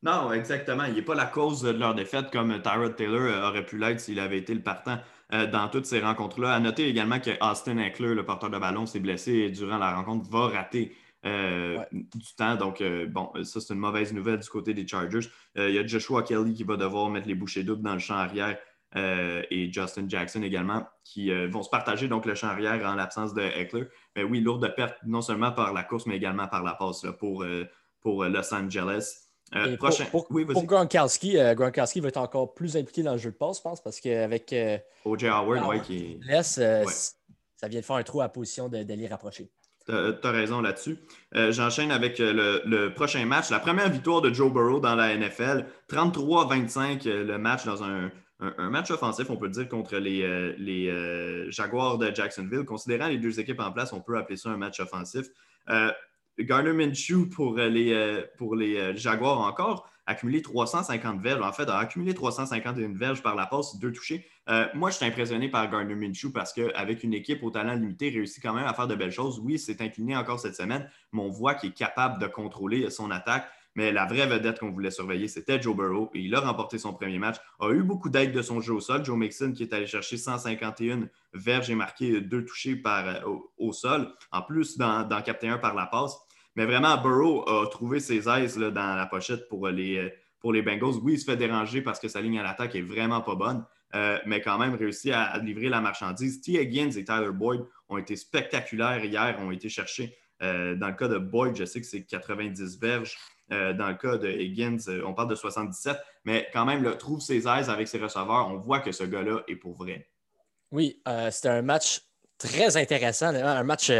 [0.03, 0.85] Non, exactement.
[0.85, 3.99] Il n'est pas la cause de leur défaite comme Tyrod Taylor euh, aurait pu l'être
[3.99, 4.97] s'il avait été le partant.
[5.33, 6.53] Euh, dans toutes ces rencontres-là.
[6.53, 10.29] À noter également que Austin Eckler, le porteur de ballon, s'est blessé durant la rencontre,
[10.29, 10.93] va rater
[11.25, 12.55] euh, du temps.
[12.55, 15.29] Donc, euh, bon, ça, c'est une mauvaise nouvelle du côté des Chargers.
[15.55, 18.15] il y a Joshua Kelly qui va devoir mettre les bouchées doubles dans le champ
[18.15, 18.57] arrière
[18.95, 23.41] et Justin Jackson également qui vont se partager donc le champ arrière en l'absence de
[23.41, 23.87] Eckler.
[24.15, 27.45] Mais oui, lourde perte non seulement par la course, mais également par la passe pour,
[28.01, 29.31] pour Los Angeles.
[29.55, 33.57] Euh, pour, Gronkowski, euh, Gronkowski va être encore plus impliqué dans le jeu de passe,
[33.57, 34.53] je pense, parce qu'avec.
[34.53, 35.27] Euh, O.J.
[35.27, 39.49] Howard, oui, qui laisse, ça vient de faire un trou à la position d'aller rapprocher.
[39.85, 40.99] Tu as, raison là-dessus.
[41.33, 43.49] J'enchaîne avec le, prochain match.
[43.49, 45.65] La première victoire de Joe Burrow dans la NFL.
[45.89, 48.09] 33-25 le match dans un,
[48.57, 52.65] match offensif, on peut dire, contre les, les Jaguars de Jacksonville.
[52.65, 55.27] Considérant les deux équipes en place, on peut appeler ça un match offensif.
[56.39, 61.41] Garner Minshew pour euh, les, euh, euh, Jaguars encore, accumulé 350 verges.
[61.41, 64.25] En fait, a accumulé 351 verges par la passe, deux touchés.
[64.73, 68.43] moi, je suis impressionné par Gardner Minshew parce qu'avec une équipe au talent limité, réussit
[68.43, 69.39] quand même à faire de belles choses.
[69.39, 73.11] Oui, c'est incliné encore cette semaine, mais on voit qu'il est capable de contrôler son
[73.11, 73.47] attaque.
[73.75, 76.09] Mais la vraie vedette qu'on voulait surveiller, c'était Joe Burrow.
[76.13, 77.37] Et il a remporté son premier match.
[77.59, 79.05] A eu beaucoup d'aide de son jeu au sol.
[79.05, 83.05] Joe Mixon qui est allé chercher 151 verges et marqué deux touchés par,
[83.57, 84.11] au, sol.
[84.31, 86.17] En plus, d'en capter un par la passe.
[86.55, 90.99] Mais vraiment, Burrow a trouvé ses aises dans la pochette pour les, pour les Bengals.
[91.01, 93.63] Oui, il se fait déranger parce que sa ligne à l'attaque est vraiment pas bonne,
[93.95, 96.41] euh, mais quand même réussi à, livrer la marchandise.
[96.41, 96.59] T.
[96.61, 100.17] Higgins et Tyler Boyd ont été spectaculaires hier, ont été cherchés.
[100.41, 103.15] Euh, dans le cas de Boyd, je sais que c'est 90 verges.
[103.51, 107.19] Euh, dans le cas de Higgins, on parle de 77, mais quand même, là, trouve
[107.19, 108.47] ses aises avec ses receveurs.
[108.49, 110.07] On voit que ce gars-là est pour vrai.
[110.71, 112.01] Oui, c'était un match
[112.37, 113.91] très intéressant, un match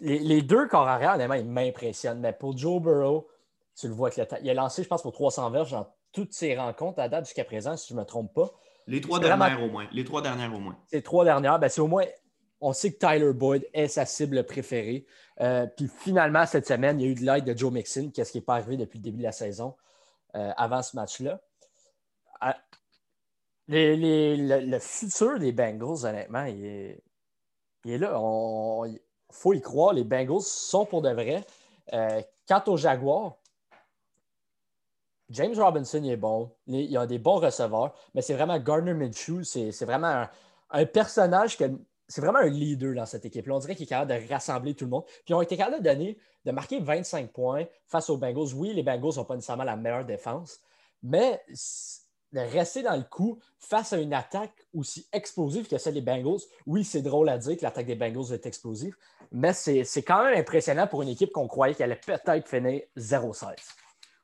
[0.00, 2.20] les, deux corps arrière, honnêtement, ils m'impressionnent.
[2.20, 3.28] Mais pour Joe Burrow,
[3.78, 6.56] tu le vois que il a lancé, je pense, pour 300 verges dans toutes ses
[6.56, 8.50] rencontres à date jusqu'à présent, si je ne me trompe pas.
[8.86, 9.86] Les trois dernières au moins.
[9.92, 10.76] Les trois dernières au moins.
[10.92, 12.04] Les trois dernières, ben, c'est au moins.
[12.60, 15.06] On sait que Tyler Boyd est sa cible préférée.
[15.40, 18.32] Euh, puis finalement, cette semaine, il y a eu de l'aide de Joe Mixon, qu'est-ce
[18.32, 19.76] qui n'est pas arrivé depuis le début de la saison,
[20.34, 21.40] euh, avant ce match-là.
[22.44, 22.52] Euh,
[23.68, 27.02] le, futur des Bengals, honnêtement, il est,
[27.84, 28.18] il là.
[28.20, 28.92] On,
[29.30, 31.44] faut y croire, les Bengals sont pour de vrai.
[31.92, 33.36] Euh, quant aux Jaguars,
[35.30, 36.50] James Robinson il est bon.
[36.66, 39.42] Il y a des bons receveurs, mais c'est vraiment Gardner Minshew.
[39.44, 40.26] C'est vraiment
[40.70, 41.64] un, personnage que
[42.08, 43.54] c'est vraiment un leader dans cette équipe-là.
[43.54, 45.04] On dirait qu'il est capable de rassembler tout le monde.
[45.04, 48.54] Puis ils ont été capables de de marquer 25 points face aux Bengals.
[48.54, 50.60] Oui, les Bengals n'ont pas nécessairement la meilleure défense,
[51.02, 51.42] mais
[52.32, 56.40] de rester dans le coup face à une attaque aussi explosive que celle des Bengals.
[56.66, 58.96] Oui, c'est drôle à dire que l'attaque des Bengals est explosive,
[59.30, 63.54] mais c'est quand même impressionnant pour une équipe qu'on croyait qu'elle allait peut-être finir 0-16.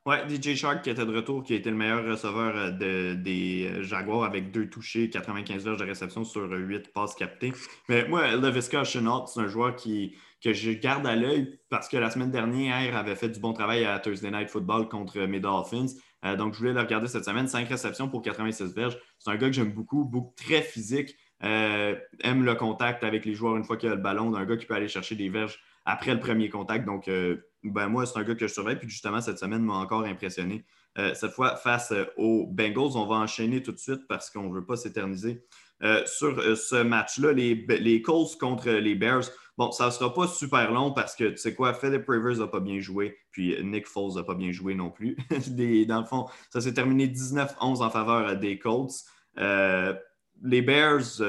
[0.05, 3.67] Ouais, DJ Shark qui était de retour, qui a été le meilleur receveur euh, des
[3.67, 7.53] euh, Jaguars avec deux touchés, 95 verges de réception sur 8 passes captées.
[7.89, 11.97] Mais moi, Levisca Chenault, c'est un joueur qui, que je garde à l'œil parce que
[11.97, 15.87] la semaine dernière, avait fait du bon travail à Thursday Night Football contre mes Dolphins.
[16.23, 17.47] Euh, donc, je voulais le regarder cette semaine.
[17.47, 18.99] 5 réceptions pour 96 verges.
[19.17, 21.15] C'est un gars que j'aime beaucoup, beaucoup, très physique.
[21.41, 24.35] aime le contact avec les joueurs une fois qu'il a le ballon.
[24.35, 26.85] Un gars qui peut aller chercher des verges après le premier contact.
[26.85, 27.09] Donc,
[27.71, 28.77] ben moi, c'est un gars que je surveille.
[28.77, 30.65] Puis justement, cette semaine m'a encore impressionné.
[30.97, 34.49] Euh, cette fois, face euh, aux Bengals, on va enchaîner tout de suite parce qu'on
[34.49, 35.43] ne veut pas s'éterniser.
[35.83, 39.25] Euh, sur ce match-là, les, les, Colts contre les Bears,
[39.57, 42.47] bon, ça ne sera pas super long parce que, tu sais quoi, Philip Rivers n'a
[42.47, 45.17] pas bien joué, puis Nick Foles n'a pas bien joué non plus.
[45.85, 49.03] dans le fond, ça s'est terminé 19-11 en faveur des Colts.
[49.35, 51.21] les Bears,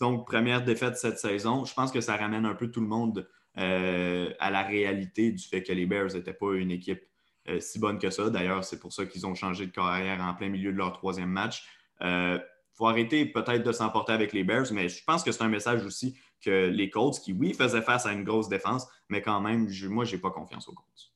[0.00, 3.28] donc, première défaite cette saison, je pense que ça ramène un peu tout le monde
[3.58, 7.02] euh, à la réalité du fait que les Bears n'étaient pas une équipe
[7.48, 8.30] euh, si bonne que ça.
[8.30, 11.30] D'ailleurs, c'est pour ça qu'ils ont changé de carrière en plein milieu de leur troisième
[11.30, 11.66] match.
[12.00, 12.38] Il euh,
[12.74, 15.84] faut arrêter peut-être de s'emporter avec les Bears, mais je pense que c'est un message
[15.84, 19.68] aussi que les Colts, qui oui, faisaient face à une grosse défense, mais quand même,
[19.88, 21.12] moi, je n'ai pas confiance aux Colts.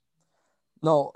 [0.83, 1.11] Non,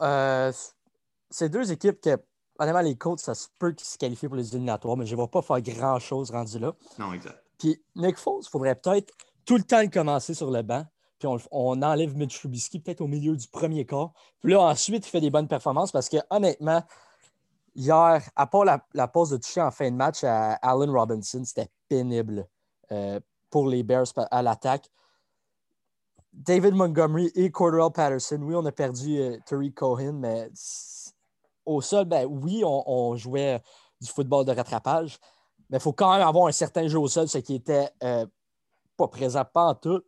[1.29, 2.17] c'est deux équipes que,
[2.59, 5.17] honnêtement, les Colts, ça se peut qu'ils se qualifient pour les éliminatoires, mais je ne
[5.17, 6.73] vois pas faire grand-chose rendu là.
[6.99, 7.43] Non, exact.
[7.59, 9.13] Puis Nick Foles, il faudrait peut-être
[9.45, 10.87] tout le temps le commencer sur le banc
[11.19, 14.13] puis on, enlève Mitch Trubisky peut-être au milieu du premier quart.
[14.41, 16.83] Puis là, ensuite, il fait des bonnes performances parce que honnêtement,
[17.75, 21.71] hier, à part la, pause de toucher en fin de match à Allen Robinson, c'était
[21.89, 22.47] pénible
[22.93, 23.19] euh,
[23.51, 24.89] pour les Bears à l'attaque.
[26.33, 30.51] David Montgomery et Cordell Patterson, oui, on a perdu euh, Terry Cohen, mais
[31.67, 33.61] au sol, ben oui, on, jouait
[34.01, 35.19] du football de rattrapage,
[35.69, 38.25] mais il faut quand même avoir un certain jeu au sol, ce qui était euh,
[38.97, 40.03] pas présent, pas tout.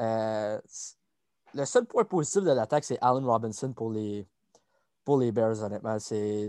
[0.00, 0.60] Euh,
[1.54, 4.26] le seul point positif de l'attaque, c'est Allen Robinson pour les,
[5.04, 5.98] pour les Bears, honnêtement.
[5.98, 6.48] C'est...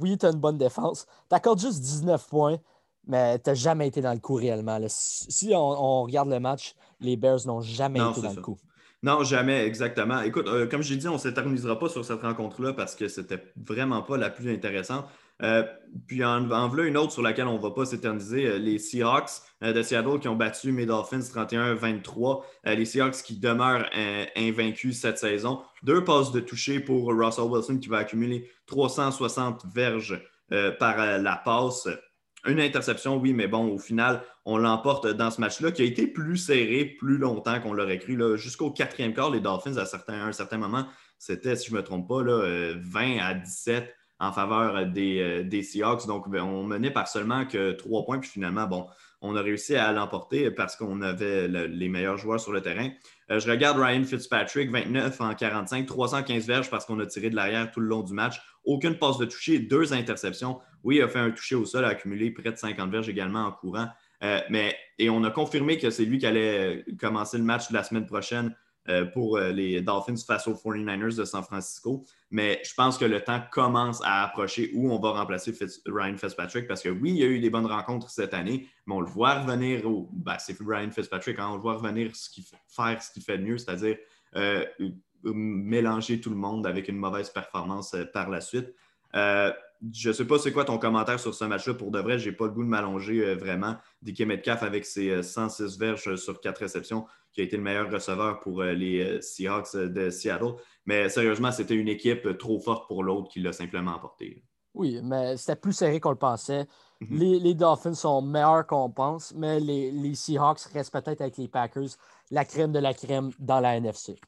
[0.00, 1.06] Oui, tu as une bonne défense.
[1.28, 2.58] Tu accordes juste 19 points,
[3.06, 4.78] mais tu n'as jamais été dans le coup réellement.
[4.88, 8.58] Si on, regarde le match, les Bears n'ont jamais été dans le coup.
[9.02, 10.20] Non, jamais, exactement.
[10.20, 13.42] Écoute, euh, comme j'ai dit, on ne s'éternisera pas sur cette rencontre-là parce que c'était
[13.56, 15.06] vraiment pas la plus intéressante.
[15.42, 15.64] Euh,
[16.06, 18.78] puis en, en voilà une autre sur laquelle on ne va pas s'éterniser, euh, les
[18.78, 22.42] Seahawks euh, de Seattle qui ont battu mes Dolphins 31-23.
[22.64, 23.88] les Seahawks qui demeurent
[24.36, 25.60] invaincus cette saison.
[25.82, 30.20] Deux passes de toucher pour Russell Wilson qui va accumuler 360 verges
[30.78, 31.88] par la passe.
[32.46, 36.06] Une interception, oui, mais bon, au final, on l'emporte dans ce match-là qui a été
[36.06, 38.18] plus serré plus longtemps qu'on l'aurait cru.
[38.36, 40.86] Jusqu'au quatrième quart, les Dolphins, à, un certain moment,
[41.18, 45.42] c'était, si je ne me trompe pas, là, 20 à 17 en faveur des, euh,
[45.42, 46.06] des Seahawks.
[46.06, 48.20] Donc, ben, on menait par seulement que trois points.
[48.20, 48.86] Puis finalement, bon,
[49.20, 52.88] on a réussi à l'emporter parce qu'on avait les meilleurs joueurs sur le terrain.
[53.32, 57.36] Euh, je regarde Ryan Fitzpatrick, 29 en 45, 315 verges parce qu'on a tiré de
[57.36, 58.40] l'arrière tout le long du match.
[58.64, 60.60] Aucune passe de toucher, deux interceptions.
[60.84, 63.44] Oui, il a fait un toucher au sol, a accumulé près de 50 verges également
[63.44, 63.88] en courant.
[64.22, 67.74] Euh, mais, et on a confirmé que c'est lui qui allait commencer le match de
[67.74, 68.54] la semaine prochaine euh,
[69.12, 72.04] pour euh, les Dolphins face aux 49ers de San Francisco.
[72.30, 75.52] Mais je pense que le temps commence à approcher où on va remplacer
[75.86, 78.94] Ryan Fitzpatrick parce que oui, il y a eu des bonnes rencontres cette année, mais
[78.94, 80.08] on le voit revenir au.
[80.12, 82.28] Ben, c'est Ryan Fitzpatrick, hein, on le voit revenir ce
[82.68, 83.96] faire ce qu'il fait de mieux, c'est-à-dire
[84.36, 84.64] euh,
[85.22, 88.74] mélanger tout le monde avec une mauvaise performance par la suite.
[89.92, 91.74] Je ne sais pas c'est quoi ton commentaire sur ce match-là.
[91.74, 93.76] Pour de vrai, je n'ai pas le goût de m'allonger vraiment.
[94.00, 98.40] Dicky Metcalf avec ses 106 verges sur 4 réceptions qui a été le meilleur receveur
[98.40, 100.54] pour euh, les euh, Seahawks euh, de Seattle.
[100.84, 104.44] Mais sérieusement, c'était une équipe trop forte pour l'autre qui l'a simplement emporté.
[104.74, 106.66] Oui, mais c'était plus serré qu'on le pensait.
[107.00, 107.18] Mhm.
[107.18, 111.96] les, Dolphins sont meilleurs qu'on pense, mais les, Seahawks restent peut-être avec les Packers
[112.30, 114.18] la crème de la crème dans la NFC.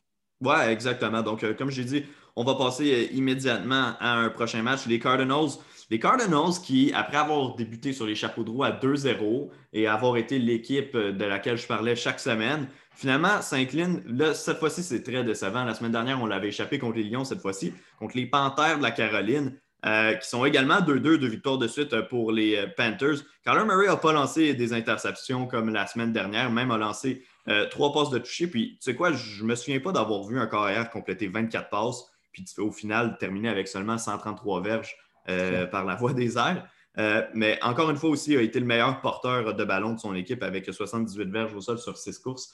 [0.41, 1.23] Oui, exactement.
[1.23, 2.05] Donc, comme j'ai dit,
[2.37, 4.87] on va passer immédiatement à un prochain match.
[4.87, 5.51] Les Cardinals.
[5.91, 10.17] Les Cardinals qui, après avoir débuté sur les chapeaux de roue à 2-0 et avoir
[10.17, 14.03] été l'équipe de laquelle je parlais chaque semaine, Finalement, s'incline.
[14.07, 15.65] Là, cette fois-ci, c'est très décevant.
[15.65, 18.83] La semaine dernière, on l'avait échappé contre les Lions, cette fois-ci, contre les Panthers de
[18.83, 22.67] la Caroline, euh, qui sont également 2-2 de victoire de suite euh, pour les euh,
[22.77, 23.25] Panthers.
[23.45, 27.25] Kyler Murray n'a pas lancé des interceptions comme la semaine dernière, même a lancé
[27.71, 28.47] trois passes de toucher.
[28.47, 31.69] Puis, tu sais quoi, je ne me souviens pas d'avoir vu un carrière compléter 24
[31.69, 34.97] passes puis au final terminer avec seulement 133 verges
[35.71, 36.69] par la voie des airs.
[37.33, 40.15] mais encore une fois aussi, il a été le meilleur porteur de ballon de son
[40.15, 42.53] équipe avec 78 verges au sol sur 6 courses.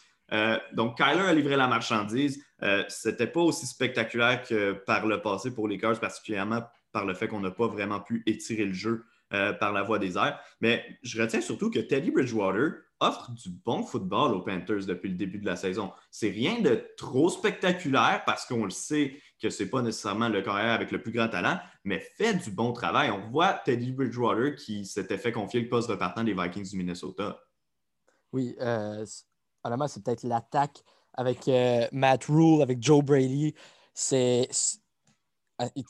[0.73, 2.45] donc, Kyler a livré la marchandise.
[2.61, 6.63] Ce n'était pas aussi spectaculaire que par le passé pour les Cars, particulièrement
[6.93, 9.99] par le fait qu'on n'a pas vraiment pu étirer le jeu euh, par la voie
[9.99, 10.41] des airs.
[10.61, 15.15] Mais je retiens surtout que Teddy Bridgewater offre du bon football aux Panthers depuis le
[15.15, 15.93] début de la saison.
[16.11, 20.43] C'est rien de trop spectaculaire parce qu'on le sait que ce n'est pas nécessairement le
[20.43, 23.11] carrière avec le plus grand talent, mais fait du bon travail.
[23.11, 26.77] On voit Teddy Bridgewater qui s'était fait confier le poste de partant des Vikings du
[26.77, 27.41] Minnesota.
[28.33, 30.83] Oui, euh, c'est peut-être l'attaque
[31.15, 33.55] avec euh, Matt Rule, avec Joe Brady.
[33.95, 34.49] C'est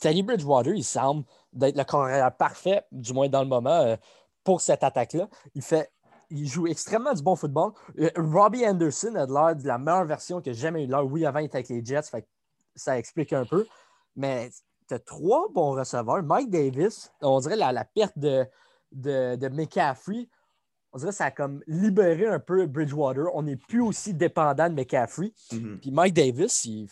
[0.00, 3.96] Teddy Bridgewater, il semble d'être le carrière parfait, du moins dans le moment, euh,
[4.44, 5.28] pour cette attaque-là.
[5.54, 5.90] Il fait.
[6.32, 7.72] Il joue extrêmement du bon football.
[7.98, 11.04] Euh, Robbie Anderson a l'air de la meilleure version que j'ai jamais eu l'air.
[11.04, 12.02] Oui, avant, il était avec les Jets,
[12.74, 13.66] ça explique un peu.
[14.16, 14.50] Mais
[14.88, 16.22] tu as trois bons receveurs.
[16.22, 18.46] Mike Davis, on dirait la, perte de,
[18.92, 20.28] de, de, McCaffrey,
[20.92, 23.26] on dirait que ça a comme libéré un peu Bridgewater.
[23.34, 25.32] On n'est plus aussi dépendant de McCaffrey.
[25.52, 25.78] Mm-hmm.
[25.78, 26.88] Puis Mike Davis, il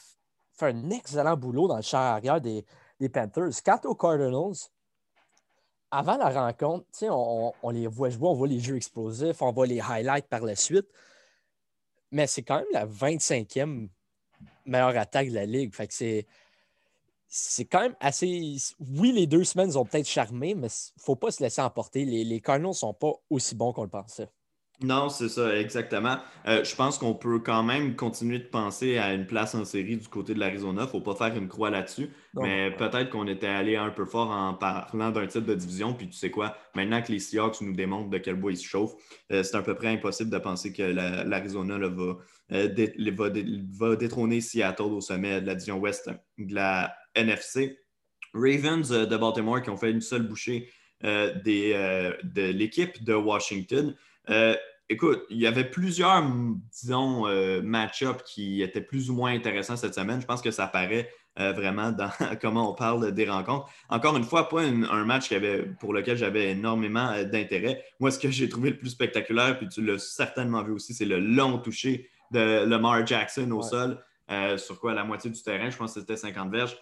[0.52, 2.64] fait un excellent boulot dans le champ arrière des,
[3.00, 3.50] des Panthers.
[3.64, 4.54] Quant aux Cardinals,
[5.90, 9.66] avant la rencontre, on, on, les voit jouer, on voit les jeux explosifs, on voit
[9.66, 10.86] les highlights par la suite.
[12.10, 13.88] Mais c'est quand même la 25e
[14.68, 15.74] meilleure attaque de la Ligue.
[15.74, 16.26] Fait que c'est.
[17.30, 18.56] C'est quand même assez.
[18.80, 22.04] Oui, les deux semaines ont peut-être charmé, mais il ne faut pas se laisser emporter.
[22.06, 24.28] Les, les Cardinals ne sont pas aussi bons qu'on le pensait.
[24.80, 26.18] Non, c'est ça, exactement.
[26.46, 29.96] Euh, je pense qu'on peut quand même continuer de penser à une place en série
[29.96, 30.82] du côté de l'Arizona.
[30.82, 32.10] Il ne faut pas faire une croix là-dessus.
[32.34, 35.94] Mais peut-être qu'on était allé un peu fort en parlant d'un titre de division.
[35.94, 38.66] Puis tu sais quoi, maintenant que les Seahawks nous démontrent de quel bois ils se
[38.66, 38.94] chauffent,
[39.32, 42.16] euh, c'est à peu près impossible de penser que l'Arizona va,
[42.52, 47.80] euh, va, détrôner Seattle au sommet de la division ouest de la NFC.
[48.32, 50.70] Ravens de Baltimore qui ont fait une seule bouchée
[51.02, 53.96] des, de l'équipe de Washington.
[54.30, 54.54] Euh,
[54.88, 56.22] écoute, il y avait plusieurs,
[56.72, 60.20] disons, euh, match-ups qui étaient plus ou moins intéressants cette semaine.
[60.20, 62.10] Je pense que ça paraît euh, vraiment dans
[62.40, 63.68] comment on parle des rencontres.
[63.88, 65.32] Encore une fois, pas un match
[65.80, 67.84] pour lequel j'avais énormément d'intérêt.
[68.00, 71.04] Moi, ce que j'ai trouvé le plus spectaculaire, puis tu l'as certainement vu aussi, c'est
[71.04, 73.98] le long toucher de Lamar Jackson au sol,
[74.58, 76.76] sur quoi la moitié du terrain, je pense que c'était 50 verges.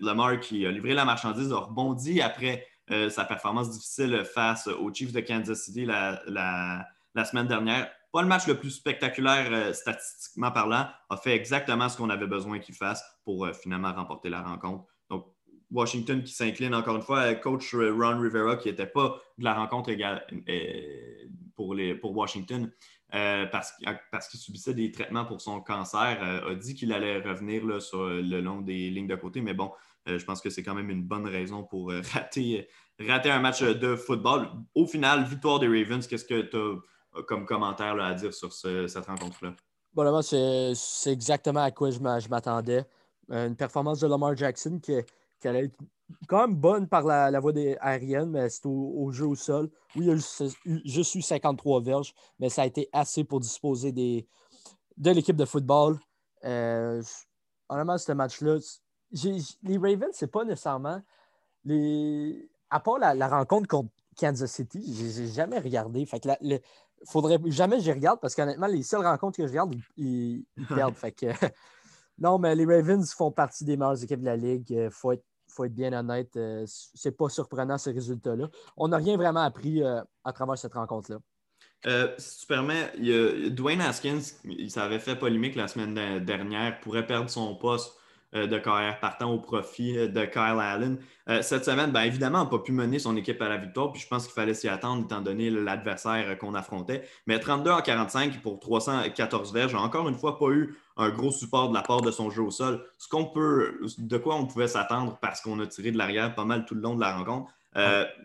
[0.00, 4.92] Lamar qui a livré la marchandise a rebondi après euh, sa performance difficile face aux
[4.92, 6.86] Chiefs de Kansas City la,
[7.24, 7.90] semaine dernière.
[8.12, 12.26] Pas le match le plus spectaculaire euh, statistiquement parlant, a fait exactement ce qu'on avait
[12.26, 14.84] besoin qu'il fasse pour euh, finalement remporter la rencontre.
[15.10, 15.26] Donc,
[15.70, 19.90] Washington qui s'incline encore une fois, coach Ron Rivera qui n'était pas de la rencontre
[19.90, 20.26] égale,
[21.56, 22.70] pour, les, pour Washington.
[23.50, 23.72] Parce,
[24.10, 28.40] parce qu'il subissait des traitements pour son cancer, a dit qu'il allait revenir sur le
[28.40, 29.40] long des lignes de côté.
[29.40, 29.70] Mais bon,
[30.08, 33.62] euh, je pense que c'est quand même une bonne raison pour euh, rater, un match
[33.62, 34.48] de football.
[34.74, 38.52] Au final, victoire des Ravens, qu'est-ce que tu as euh, comme commentaire à dire sur
[38.52, 39.54] cette rencontre-là?
[39.94, 42.84] Bon, c'est exactement à quoi je m'attendais.
[43.30, 44.92] Une performance de Lamar Jackson qui,
[45.40, 45.78] qui, allait être
[46.28, 49.70] quand même bonne par la, voie des aérienne, mais c'est au, jeu au sol.
[49.96, 50.08] Oui,
[50.84, 54.26] je suis 53 verges, mais ça a été assez pour disposer des,
[54.96, 55.98] de l'équipe de football.
[56.44, 57.02] Euh,
[57.68, 58.58] honnêtement, ce match-là,
[59.12, 61.00] les Ravens, c'est pas nécessairement
[61.64, 62.48] les.
[62.70, 64.82] À part la, rencontre contre Kansas City,
[65.14, 66.04] j'ai jamais regardé.
[66.06, 66.28] Fait que
[67.06, 70.94] faudrait jamais que je regarde parce qu'honnêtement, les seules rencontres que je regarde, ils, perdent.
[70.96, 71.26] fait que,
[72.18, 74.70] non, mais les Ravens font partie des meilleures équipes de la Ligue.
[74.70, 76.36] Il euh, faut être, faut être bien honnête.
[76.36, 78.48] Euh, c'est pas surprenant ce résultat-là.
[78.76, 81.18] On n'a rien vraiment appris euh, à travers cette rencontre-là.
[82.18, 82.92] si tu permets,
[83.50, 88.03] Dwayne Haskins, il avait fait polémique la semaine dernière, pourrait perdre son poste euh,
[88.34, 90.98] de carrière partant au profit euh, de Kyle Allen.
[91.28, 93.92] Euh, cette semaine, bien évidemment, on n'a pas pu mener son équipe à la victoire,
[93.92, 97.04] puis je pense qu'il fallait s'y attendre étant donné l'adversaire qu'on affrontait.
[97.26, 101.68] Mais 32 en 45 pour 314 verges, encore une fois, pas eu un gros support
[101.68, 102.84] de la part de son jeu au sol.
[102.98, 106.44] Ce qu'on peut, de quoi on pouvait s'attendre parce qu'on a tiré de l'arrière pas
[106.44, 107.52] mal tout le long de la rencontre.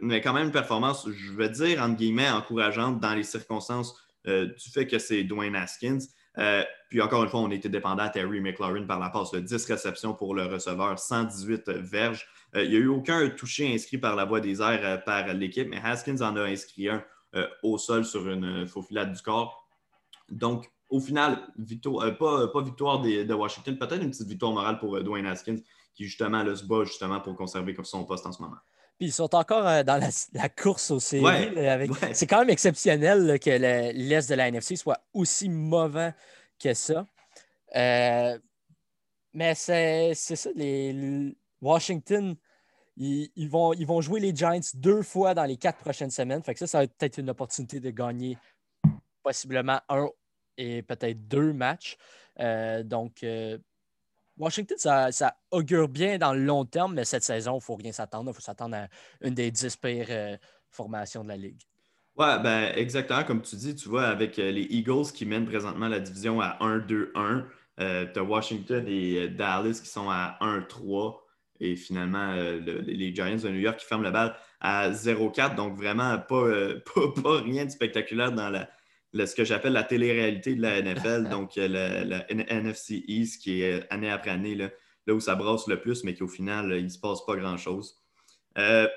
[0.02, 4.72] Mais quand même une performance, je vais dire, entre guillemets, encourageante dans les circonstances du
[4.72, 6.00] fait que c'est Dwayne Haskins.
[6.38, 9.40] Euh, puis encore une fois, on était dépendant à Terry McLaurin par la passe de
[9.40, 12.28] 10 réceptions pour le receveur, 118 verges.
[12.56, 15.28] Euh, il n'y a eu aucun touché inscrit par la voie des airs euh, par
[15.34, 17.04] l'équipe, mais Haskins en a inscrit un
[17.62, 19.70] au sol sur une faufilade du corps.
[20.30, 21.48] Donc, au final,
[22.18, 25.60] pas, victoire de Washington, peut-être une petite victoire morale pour Dwayne Haskins,
[25.94, 28.58] qui justement se bat justement pour conserver son poste en ce moment.
[29.00, 29.98] Puis ils sont encore dans
[30.34, 31.24] la, course au séries.
[32.14, 36.14] C'est quand même exceptionnel que l'Est de la NFC soit aussi mauvais
[36.62, 37.06] que ça.
[37.78, 38.38] Euh,
[39.34, 42.36] Mais c'est ça, les, Washington,
[42.98, 46.44] ils, vont, ils vont jouer les Giants deux fois dans les quatre prochaines semaines.
[46.44, 48.38] Fait que ça, ça va être peut-être une opportunité de gagner
[49.24, 50.10] possiblement un
[50.58, 51.96] et peut-être deux matchs.
[52.42, 53.58] Euh, donc, euh,
[54.40, 57.92] Washington, ça, augure bien dans le long terme, mais cette saison, il ne faut rien
[57.92, 58.32] s'attendre.
[58.32, 58.88] Il faut s'attendre à
[59.22, 60.38] une des dix pires euh,
[60.70, 61.62] formations de la Ligue.
[62.18, 66.00] Oui, ben, exactement comme tu dis, tu vois, avec les Eagles qui mènent présentement la
[66.00, 67.46] division à 1-2-1,
[67.78, 71.18] tu as Washington et Dallas qui sont à 1-3
[71.62, 75.56] et finalement les Giants de New York qui ferment la balle à 0-4.
[75.56, 76.72] Donc vraiment pas,
[77.24, 78.70] pas, rien de spectaculaire dans la,
[79.14, 83.80] ce que j'appelle la télé-réalité de la NFL, donc euh, la, NFC East, qui est
[83.80, 84.70] euh, année après année, là,
[85.08, 87.98] où ça brasse le plus, mais qu'au final, il ne se passe pas grand-chose.
[88.58, 88.88] Euh,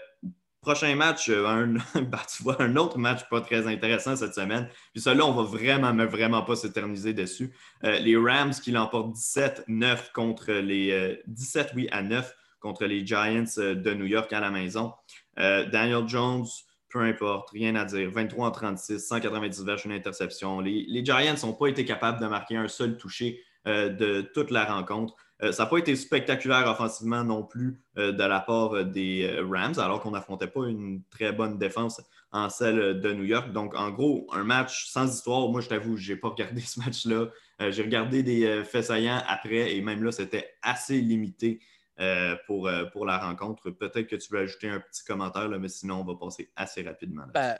[0.60, 4.68] prochain match, un, ben, tu vois, un autre match pas très intéressant cette semaine.
[4.92, 7.54] Puis celui-là, on va vraiment, mais vraiment pas s'éterniser dessus.
[7.82, 13.94] les Rams qui l'emportent 17-9 contre les 17, oui, à 9 contre les Giants de
[13.94, 14.92] New York à la maison.
[15.36, 16.46] Daniel Jones,
[16.92, 18.10] peu importe, rien à dire.
[18.10, 20.60] 23 en 36, 190 verges, une interception.
[20.60, 24.64] Les, Giants n'ont pas été capables de marquer un seul touché euh, de toute la
[24.64, 25.14] rencontre.
[25.42, 29.78] Euh, ça n'a pas été spectaculaire offensivement non plus euh, de la part des Rams,
[29.78, 33.52] alors qu'on n'affrontait pas une très bonne défense en celle de New York.
[33.52, 35.48] Donc, en gros, un match sans histoire.
[35.48, 37.28] Moi, je t'avoue, je n'ai pas regardé ce match-là.
[37.70, 41.60] J'ai regardé des faits saillants après et même là, c'était assez limité.
[42.02, 43.70] Euh, pour, euh, pour la rencontre.
[43.70, 46.82] Peut-être que tu veux ajouter un petit commentaire, là, mais sinon, on va passer assez
[46.82, 47.22] rapidement.
[47.32, 47.56] Ben,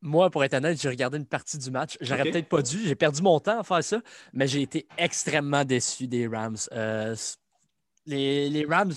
[0.00, 1.98] moi, pour être honnête, j'ai regardé une partie du match.
[2.00, 2.78] J'aurais peut-être pas dû.
[2.78, 4.00] J'ai perdu mon temps à faire ça,
[4.32, 6.56] mais j'ai été extrêmement déçu des Rams.
[6.72, 7.14] Euh,
[8.06, 8.94] les, Rams,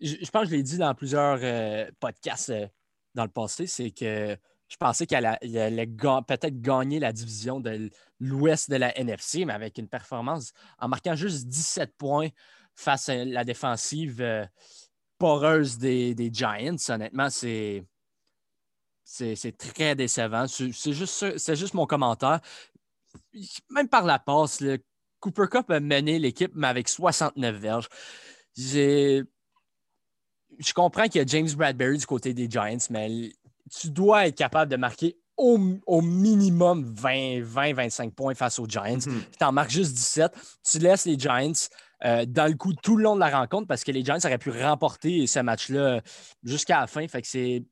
[0.00, 1.38] je, pense que je l'ai dit dans plusieurs
[2.00, 2.52] podcasts
[3.14, 8.70] dans le passé, c'est que je pensais qu'elle allait, peut-être gagner la division de l'ouest
[8.70, 12.30] de la NFC, mais avec une performance en marquant juste 17 points
[12.76, 14.46] face à la défensive euh,
[15.18, 16.76] poreuse des, Giants.
[16.88, 17.84] Honnêtement, c'est.
[19.04, 20.46] C'est très décevant.
[20.48, 22.40] C'est juste, juste mon commentaire.
[23.70, 24.78] Même par la passe, le
[25.20, 27.88] Cooper Cup a mené l'équipe, mais avec 69 verges.
[28.56, 29.22] Je
[30.74, 33.30] comprends qu'il y a James Bradbury du côté des Giants, mais
[33.70, 35.58] tu dois être capable de marquer au,
[36.02, 38.98] minimum 20-25 points face aux Giants.
[38.98, 39.22] Mm-hmm.
[39.38, 40.32] Tu en marques juste 17.
[40.68, 41.52] Tu laisses les Giants
[42.04, 44.38] euh, dans le coup tout le long de la rencontre parce que les Giants auraient
[44.38, 46.02] pu remporter ce match-là
[46.42, 47.06] jusqu'à la fin.
[47.08, 47.64] Fait que c'est.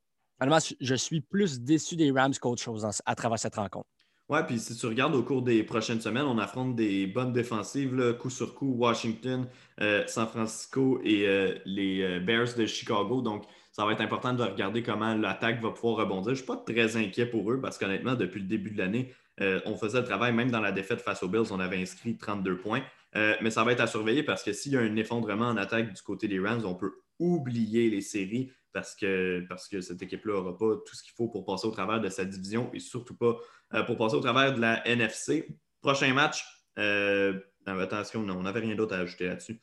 [0.80, 3.88] je suis plus déçu des Rams qu'autre chose à travers cette rencontre.
[4.30, 8.16] Oui, puis si tu regardes au cours des prochaines semaines, on affronte des bonnes défensives,
[8.18, 9.46] coup sur coup, Washington,
[9.82, 13.20] euh, San Francisco et euh, les Bears de Chicago.
[13.20, 16.28] Donc, ça va être important de regarder comment l'attaque va pouvoir rebondir.
[16.28, 19.12] Je ne suis pas très inquiet pour eux parce qu'honnêtement, depuis le début de l'année,
[19.40, 22.56] on faisait le travail, même dans la défaite face aux Bills, on avait inscrit 32
[22.56, 22.82] points.
[23.16, 25.56] Euh, mais ça va être à surveiller parce que s'il y a un effondrement en
[25.56, 30.02] attaque du côté des Rams, on peut oublier les séries parce que, parce que cette
[30.02, 32.80] équipe-là n'aura pas tout ce qu'il faut pour passer au travers de sa division et
[32.80, 33.36] surtout pas
[33.74, 35.56] euh, pour passer au travers de la NFC.
[35.80, 36.44] Prochain match,
[36.78, 39.60] euh, attention, non, on n'avait rien d'autre à ajouter là-dessus.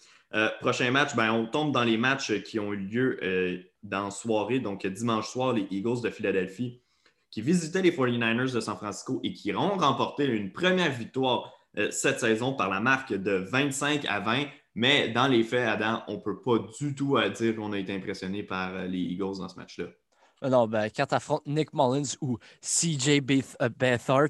[0.62, 4.88] prochain match, ben, on tombe dans les matchs qui ont eu lieu dans soirée, donc
[4.88, 6.82] dimanche soir, les Eagles de Philadelphie
[7.32, 11.52] qui visitaient les 49ers de San Francisco et qui ont remporté une première victoire
[11.92, 14.46] cette saison par la marque de 25 à 20.
[14.76, 17.78] Mais dans les faits, Adam, on ne peut pas du tout euh, dire qu'on a
[17.78, 19.86] été impressionné par euh, les Eagles dans ce match-là.
[20.44, 24.30] Non, ben, quand tu affrontes Nick Mullins ou CJ Beathard,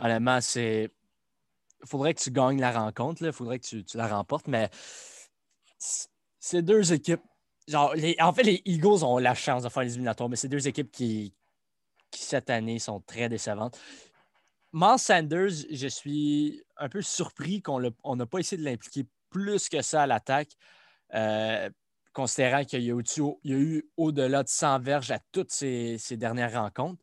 [0.00, 0.90] honnêtement, c'est.
[1.82, 4.68] Il faudrait que tu gagnes la rencontre, il faudrait que tu, la remportes, mais
[5.78, 7.22] c'est deux équipes.
[7.68, 10.66] Genre, en fait, les Eagles ont la chance de faire les éliminatoires, mais c'est deux
[10.66, 11.32] équipes qui,
[12.10, 13.78] qui, cette année, sont très décevantes.
[14.72, 19.82] Miles Sanders, je suis un peu surpris qu'on n'a pas essayé de l'impliquer plus que
[19.82, 20.50] ça à l'attaque,
[21.14, 21.70] euh,
[22.12, 22.94] considérant qu'il y a
[23.44, 27.02] eu, au-delà de 100 verges à toutes ces, dernières rencontres.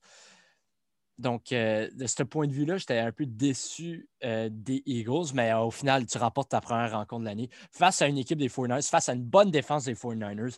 [1.20, 5.53] Donc, euh, de ce point de vue-là, j'étais un peu déçu euh, des Eagles, mais
[5.53, 8.89] au final, tu remportes ta première rencontre de l'année face à une équipe des 49ers,
[8.89, 10.57] face à une bonne défense des 49ers.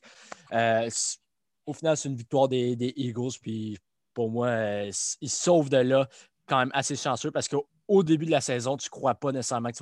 [1.66, 3.78] au final, c'est une victoire des, des, Eagles, puis
[4.14, 4.86] pour moi,
[5.20, 6.08] ils sauvent de là
[6.48, 9.70] quand même assez chanceux parce qu'au début de la saison, tu ne crois pas nécessairement
[9.70, 9.78] que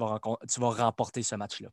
[0.48, 1.70] tu vas, remporter ce match-là.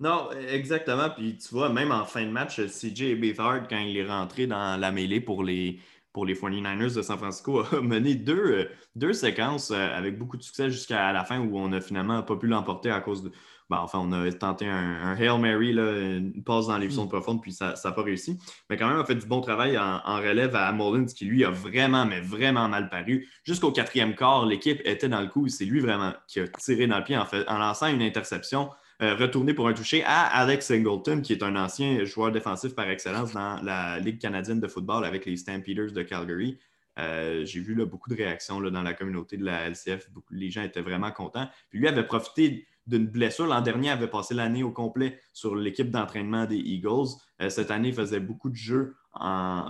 [0.00, 1.10] Non, exactement.
[1.10, 4.78] Puis tu vois, même en fin de match, CJ Beathard, quand il est rentré dans
[4.78, 5.80] la mêlée pour les,
[6.12, 10.42] pour les 49ers de San Francisco, a mené deux, deux séquences euh, avec beaucoup de
[10.42, 13.32] succès jusqu'à la fin où on n'a finalement pas pu l'emporter à cause de,
[13.70, 17.08] ben, enfin, on a tenté un, Hail Mary, une passe dans les zones mm.
[17.08, 18.38] profondes, puis ça n'a pas réussi.
[18.68, 21.44] Mais quand même, on a fait du bon travail en, relève à Mullins, qui lui
[21.44, 23.28] a vraiment, mais vraiment mal paru.
[23.42, 25.48] Jusqu'au quatrième quart, l'équipe était dans le coup.
[25.48, 28.70] C'est lui vraiment qui a tiré dans le pied en, fait, en lançant une interception
[29.00, 33.32] retourner pour un toucher à Alex Singleton, qui est un ancien joueur défensif par excellence
[33.32, 36.58] dans la Ligue canadienne de football avec les Stampeders de Calgary.
[36.96, 40.08] J'ai vu beaucoup de réactions dans la communauté de la LCF.
[40.30, 41.48] les gens étaient vraiment contents.
[41.70, 43.46] Puis lui avait profité d'une blessure.
[43.46, 47.08] L'an dernier, il avait passé l'année au complet sur l'équipe d'entraînement des Eagles.
[47.40, 48.96] Euh, cette année, il faisait beaucoup de jeux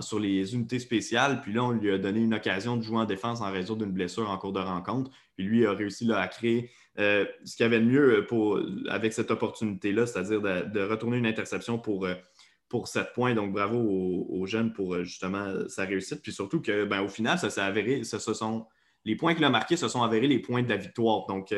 [0.01, 1.41] sur les unités spéciales.
[1.41, 3.91] Puis là, on lui a donné une occasion de jouer en défense en raison d'une
[3.91, 5.11] blessure en cours de rencontre.
[5.35, 8.59] Puis lui a réussi à créer euh, ce qu'il y avait de mieux pour,
[8.89, 12.15] avec cette opportunité-là, c'est-à-dire de, retourner une interception pour, euh,
[12.69, 13.35] pour 7 points.
[13.35, 16.21] Donc, bravo aux, jeunes pour justement sa réussite.
[16.23, 18.65] Puis surtout que, ben, au final, ça s'est avéré, ce sont,
[19.03, 21.27] les points qu'il a marqués se sont avérés les points de la victoire.
[21.27, 21.53] Donc,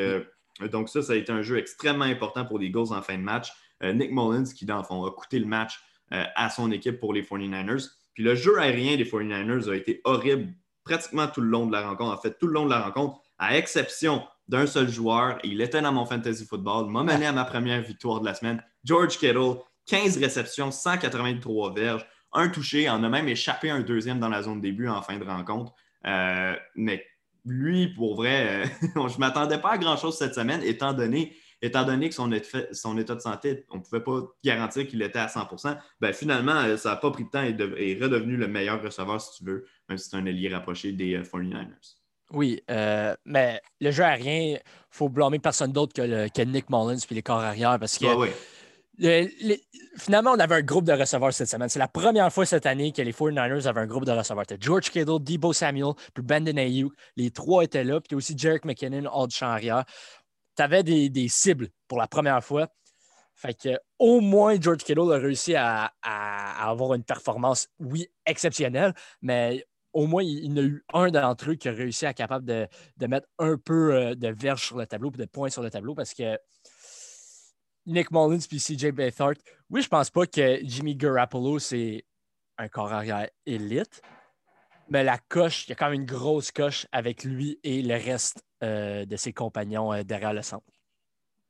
[0.71, 3.23] donc, ça, ça a été un jeu extrêmement important pour les Eagles en fin de
[3.23, 3.51] match.
[3.83, 5.79] Euh, Nick Mullins, qui, dans le fond, a coûté le match
[6.13, 7.89] euh, à son équipe pour les 49ers.
[8.13, 10.53] Puis le jeu aérien des 49ers a été horrible
[10.83, 12.17] pratiquement tout le long de la rencontre.
[12.17, 15.37] En fait, tout le long de la rencontre, à exception d'un seul joueur.
[15.43, 18.63] Il était dans mon fantasy football, m'a mené à ma première victoire de la semaine.
[18.83, 24.29] George Kittle, 15 réceptions, 183 verges, un touché, en a même échappé un deuxième dans
[24.29, 25.73] la zone début en fin de rencontre.
[26.05, 27.05] Euh, mais
[27.47, 28.65] lui, pour vrai, euh,
[29.07, 33.15] je ne m'attendais pas à grand-chose cette semaine, étant donné, étant donné que son, état
[33.15, 36.91] de santé, on ne pouvait pas garantir qu'il était à 100% ben, Finalement, euh, ça
[36.91, 39.97] n'a pas pris de temps et est redevenu le meilleur receveur, si tu veux, même
[39.97, 41.55] si c'est un allié rapproché des 49ers.
[41.59, 42.61] Euh, oui,
[43.25, 47.39] mais le jeu aérien, il faut blâmer personne d'autre que, Nick Mullins et les corps
[47.39, 48.05] arrière parce que
[48.99, 51.69] finalement, on avait un groupe de receveurs cette semaine.
[51.69, 54.45] C'est la première fois cette année que les 49ers avaient un groupe de receveurs.
[54.47, 56.93] C'était George Kittle, Debo Samuel, puis Brandon Ayuk.
[57.15, 58.01] Les trois étaient là.
[58.01, 59.57] Puis aussi Jarek McKinnon, hors champ.
[59.59, 62.67] Tu avais des, cibles pour la première fois.
[63.35, 69.63] Fait que au moins George Kittle a réussi à, avoir une performance, oui, exceptionnelle, mais
[69.93, 72.17] au moins il, y en a eu un d'entre eux qui a réussi à être
[72.17, 75.69] capable de, mettre un peu euh, de verge sur le tableau, de points sur le
[75.69, 76.37] tableau, parce que
[77.87, 79.35] Nick Mullins puis CJ Beathard.
[79.69, 82.05] Oui, je pense pas que Jimmy Garoppolo, c'est
[82.57, 84.01] un corps arrière élite,
[84.89, 87.95] mais la coche, il y a quand même une grosse coche avec lui et le
[87.95, 90.65] reste euh, de ses compagnons euh, derrière le centre.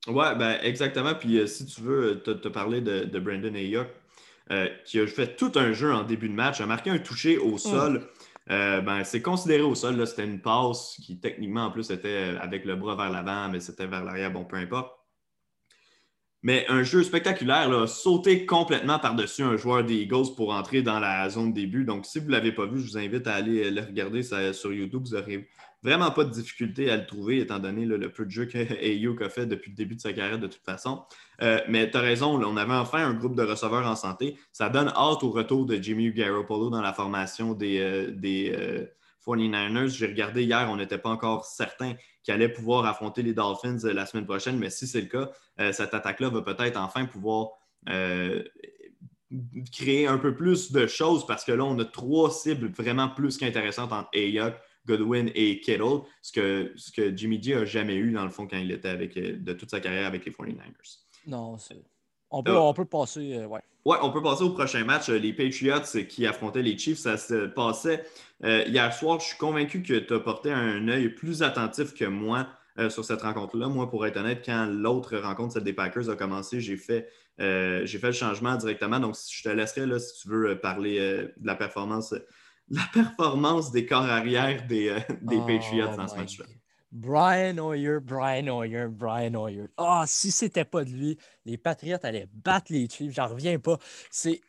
[0.07, 1.15] Oui, ben, exactement.
[1.15, 3.87] Puis euh, si tu veux te, parler de, Brandon Ayuk,
[4.85, 7.55] qui a fait tout un jeu en début de match, a marqué un touché au
[7.55, 7.57] mm.
[7.57, 8.07] sol.
[8.47, 10.05] ben, c'est considéré au sol.
[10.07, 13.87] C'était une passe qui, techniquement, en plus, était avec le bras vers l'avant, mais c'était
[13.87, 14.31] vers l'arrière.
[14.31, 14.96] Bon, peu importe.
[16.43, 21.27] Mais un jeu spectaculaire, sauter complètement par-dessus un joueur des Eagles pour entrer dans la
[21.29, 21.83] zone début.
[21.83, 24.71] Donc, si vous ne l'avez pas vu, je vous invite à aller le regarder sur
[24.71, 25.03] YouTube.
[25.07, 25.49] Vous n'aurez
[25.83, 28.57] vraiment pas de difficulté à le trouver, étant donné le peu de jeux que
[29.23, 31.03] a fait depuis le début de sa carrière de toute façon.
[31.41, 34.37] Euh, mais tu as raison, on avait enfin un groupe de receveurs en santé.
[34.51, 38.51] Ça donne hâte au retour de Jimmy Garoppolo dans la formation des, euh, des
[39.27, 39.77] 49ers.
[39.77, 41.93] Euh, J'ai regardé hier, on n'était pas encore certain
[42.27, 44.57] qui allait pouvoir affronter les Dolphins euh, la semaine prochaine.
[44.57, 47.51] Mais si c'est le cas, euh, cette attaque-là va peut-être enfin pouvoir
[47.87, 48.43] euh,
[49.71, 53.37] créer un peu plus de choses parce que là, on a trois cibles vraiment plus
[53.37, 54.55] qu'intéressantes entre Ayuk,
[54.85, 58.45] Godwin et Kittle, ce que, ce que Jimmy G n'a jamais eu dans le fond
[58.45, 60.99] quand il était avec, de toute sa carrière avec les 49ers.
[61.25, 61.81] Non, c'est.
[62.29, 63.61] On peut, on peut passer, ouais.
[63.87, 65.07] Ouais, on peut passer au prochain match.
[65.07, 65.79] Les Patriots
[66.09, 68.03] qui affrontaient les Chiefs, ça se passait
[68.43, 72.03] euh, hier soir, je suis convaincu que tu as porté un œil plus attentif que
[72.03, 73.69] moi euh, sur cette rencontre-là.
[73.69, 77.07] Moi, pour être honnête, quand l'autre rencontre, celle des Packers, a commencé, j'ai fait,
[77.39, 78.99] euh, fait le changement directement.
[78.99, 80.99] Donc, je te laisserai, là, si tu veux, parler
[81.37, 82.13] de la performance,
[82.69, 86.45] la performance des corps arrière des, des Patriots dans ce oh match-là.
[86.91, 89.65] Brian Hoyer, Brian Hoyer, Brian Hoyer.
[89.77, 93.13] Ah, si c'était pas de lui, les Patriots allaient battre les Chiefs.
[93.13, 93.77] J'en reviens pas.
[94.09, 94.41] C'est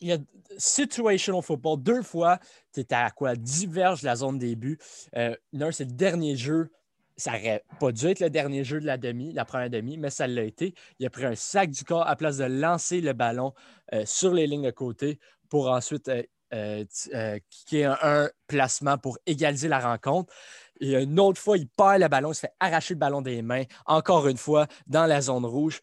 [0.00, 0.18] il y a
[0.56, 1.82] situational football.
[1.82, 2.38] Deux fois,
[2.72, 3.36] tu étais à quoi?
[3.36, 4.78] Diverge la zone début.
[5.16, 5.34] Euh,
[5.72, 6.70] c'est le dernier jeu.
[7.16, 10.08] Ça n'aurait pas dû être le dernier jeu de la demi, la première demi, mais
[10.08, 10.74] ça l'a été.
[10.98, 13.52] Il a pris un sac du corps à place de lancer le ballon
[13.92, 15.18] euh, sur les lignes de côté
[15.50, 16.22] pour ensuite euh,
[16.54, 16.84] euh,
[17.14, 20.32] euh kicker un, placement pour égaliser la rencontre.
[20.80, 23.42] Et une autre fois, il perd le ballon, il se fait arracher le ballon des
[23.42, 25.80] mains, encore une fois, dans la zone rouge.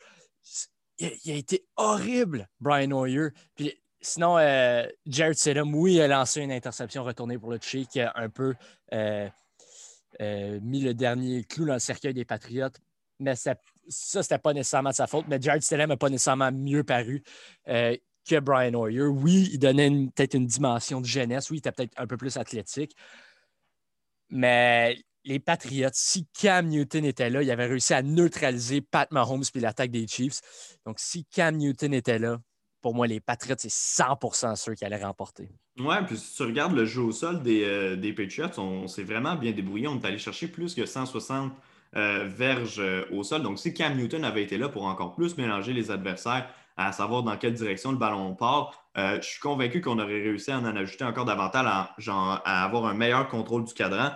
[1.00, 3.30] Il, a été horrible, Brian Hoyer.
[3.56, 7.86] Puis Sinon, euh, Jared Stidham, oui, il a lancé une interception retournée pour le toucher
[7.86, 8.54] qui a un peu
[8.94, 9.28] euh,
[10.22, 12.80] euh, mis le dernier clou dans le cercueil des Patriotes.
[13.20, 13.56] Mais ça,
[13.88, 15.26] ça c'était pas nécessairement de sa faute.
[15.28, 17.24] Mais Jared Stidham n'a pas nécessairement mieux paru
[17.66, 19.02] que Brian Hoyer.
[19.02, 21.50] Oui, il donnait peut-être une dimension de jeunesse.
[21.50, 22.96] Oui, il était peut-être un peu plus athlétique.
[24.30, 29.44] Mais les Patriots, si Cam Newton était là, il avait réussi à neutraliser Pat Mahomes
[29.52, 30.40] puis l'attaque des Chiefs.
[30.86, 32.38] Donc, si Cam Newton était là,
[32.82, 35.50] pour moi, les Patriots, c'est 100% ceux qui allaient remporter.
[35.80, 39.36] Ouais, puis si tu regardes le jeu au sol des, euh, Patriots, on, s'est vraiment
[39.36, 39.88] bien débrouillé.
[39.88, 41.52] On est allé chercher plus que 160
[41.94, 43.42] verges au sol.
[43.42, 46.48] Donc, si Cam Newton avait été là pour encore plus mélanger les adversaires,
[46.78, 50.58] à savoir dans quelle direction le ballon part, je suis convaincu qu'on aurait réussi à
[50.58, 51.66] en ajouter encore davantage,
[52.10, 54.12] à, avoir un meilleur contrôle du cadran.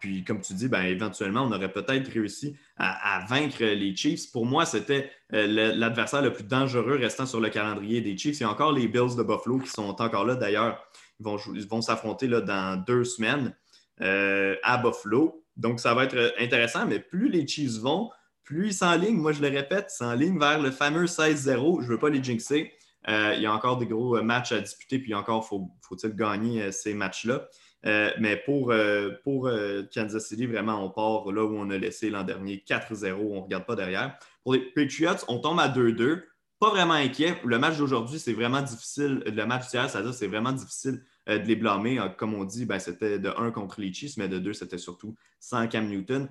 [0.00, 4.30] Puis, comme tu dis, ben, éventuellement, on aurait peut-être réussi à, vaincre les Chiefs.
[4.30, 8.38] Pour moi, c'était euh, l'adversaire le plus dangereux restant sur le calendrier des Chiefs.
[8.38, 10.34] Il y a encore les Bills de Buffalo qui sont encore là.
[10.34, 10.86] D'ailleurs,
[11.18, 11.36] ils vont,
[11.70, 13.54] vont s'affronter dans deux semaines
[14.02, 15.42] euh, à Buffalo.
[15.56, 16.86] Donc, ça va être intéressant.
[16.86, 18.10] Mais plus les Chiefs vont,
[18.44, 21.80] plus ils s'enlignent, moi je le répète, s'enlignent vers le fameux 16-0.
[21.80, 22.72] Je ne veux pas les jinxer.
[23.08, 26.94] Euh, il y a encore des gros matchs à disputer, puis encore faut-il gagner ces
[26.94, 27.48] matchs-là?
[27.86, 32.10] Euh, mais pour, euh, euh, Kansas City, vraiment, on part là où on a laissé
[32.10, 34.18] l'an dernier 4-0, on ne regarde pas derrière.
[34.42, 36.24] Pour les Patriots, on tombe à 2-2.
[36.58, 37.36] Pas vraiment inquiet.
[37.44, 39.22] Le match d'aujourd'hui, c'est vraiment difficile.
[39.26, 41.98] Le match d'hier, c'est-à-dire c'est vraiment difficile de les blâmer.
[42.16, 45.14] Comme on dit, ben, c'était de 1 contre les Chiefs, mais de 2, c'était surtout
[45.40, 46.28] sans Cam Newton.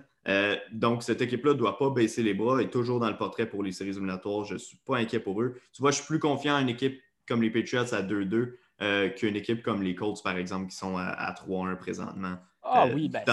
[0.71, 3.63] donc, cette équipe-là ne doit pas baisser les bras, est toujours dans le portrait pour
[3.63, 4.45] les séries éliminatoires.
[4.45, 5.55] Je ne suis pas inquiet pour eux.
[5.73, 9.09] Tu vois, je suis plus confiant en une équipe comme les Patriots à 2-2 euh,
[9.09, 12.35] qu'une équipe comme les Colts, par exemple, qui sont à, 3-1 présentement.
[12.61, 13.23] Ah euh, oui, ben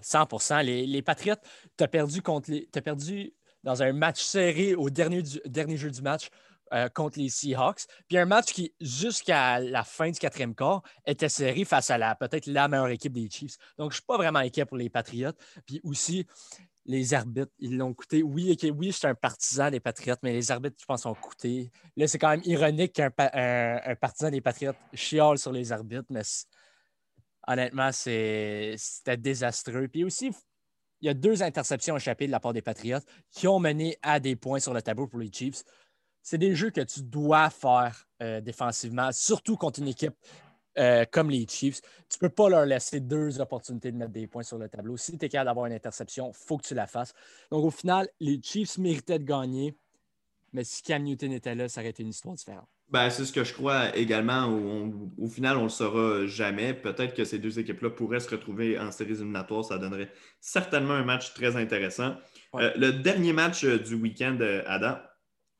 [0.00, 1.34] 100 100 Les, les Patriots,
[1.76, 2.66] tu as perdu contre les.
[2.74, 6.28] As perdu dans un match serré au dernier, dernier jeu du match
[6.72, 7.86] euh, contre les Seahawks.
[8.08, 12.14] Puis un match qui, jusqu'à la fin du quatrième quart, était serré face à la
[12.14, 13.56] peut-être la meilleure équipe des Chiefs.
[13.78, 15.32] Donc, je ne suis pas vraiment inquiet pour les Patriots.
[15.66, 16.26] Puis aussi,
[16.88, 18.22] les arbitres, ils l'ont coûté.
[18.22, 21.70] Oui, oui, je suis un partisan des Patriotes, mais les arbitres, je pense, ont coûté.
[21.96, 26.22] Là, c'est quand même ironique qu'un un, partisan des Patriotes chiale sur les arbitres, mais
[27.46, 29.88] honnêtement, c'était désastreux.
[29.88, 30.30] Puis aussi,
[31.00, 34.18] il y a deux interceptions échappées de la part des Patriotes qui ont mené à
[34.18, 35.62] des points sur le tableau pour les Chiefs.
[36.22, 40.14] C'est des jeux que tu dois faire euh, défensivement, surtout contre une équipe
[40.78, 44.26] euh, comme les Chiefs, tu ne peux pas leur laisser deux opportunités de mettre des
[44.26, 44.96] points sur le tableau.
[44.96, 47.14] Si tu es capable d'avoir une interception, il faut que tu la fasses.
[47.50, 49.76] Donc, au final, les Chiefs méritaient de gagner,
[50.52, 52.68] mais si Cam Newton était là, ça aurait été une histoire différente.
[52.90, 54.46] Ben, c'est ce que je crois également.
[55.18, 56.72] au final, on ne le saura jamais.
[56.72, 59.64] Peut-être que ces deux équipes-là pourraient se retrouver en séries éliminatoires.
[59.64, 60.10] Ça donnerait
[60.40, 62.14] certainement un match très intéressant.
[62.54, 64.96] Euh, le dernier match du week-end, Adam,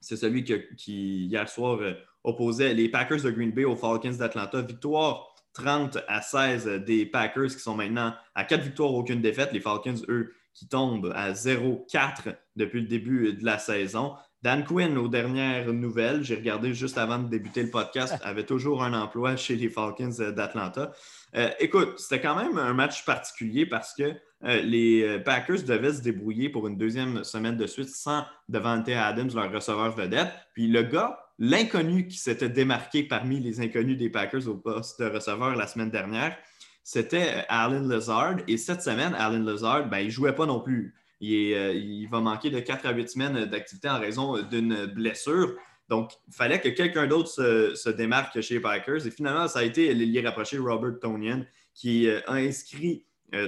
[0.01, 1.81] c'est celui qui, hier soir,
[2.25, 4.63] opposait les Packers de Green Bay aux Falcons d'Atlanta.
[4.63, 9.53] Victoire 30 à 16 des Packers qui sont maintenant à 4 victoires, aucune défaite.
[9.53, 14.15] Les Falcons, eux, qui tombent à 0-4 depuis le début de la saison.
[14.43, 18.85] Dan Quinn, aux dernières nouvelles, j'ai regardé juste avant de débuter le podcast, avait toujours
[18.85, 20.93] un emploi chez les Falcons d'Atlanta.
[21.37, 24.15] Euh, écoute, c'était quand même un match particulier parce que
[24.45, 29.31] euh, les Packers devaient se débrouiller pour une deuxième semaine de suite sans Devante Adams,
[29.35, 30.33] leur receveur vedette.
[30.55, 35.07] Puis le gars L'inconnu qui s'était démarqué parmi les inconnus des Packers au poste de
[35.07, 36.37] receveur la semaine dernière,
[36.83, 38.39] c'était euh, Alan Lazard.
[38.49, 40.97] Et cette semaine, Alan Lazard, ben, il ne jouait pas non plus.
[41.23, 45.55] Euh, il, va manquer de 4 à 8 semaines d'activité en raison d'une blessure.
[45.89, 49.07] Donc, il fallait que quelqu'un d'autre se, démarque chez les Packers.
[49.07, 53.05] Et finalement, ça a été l'ailier rapproché Robert Tonian qui euh, a inscrit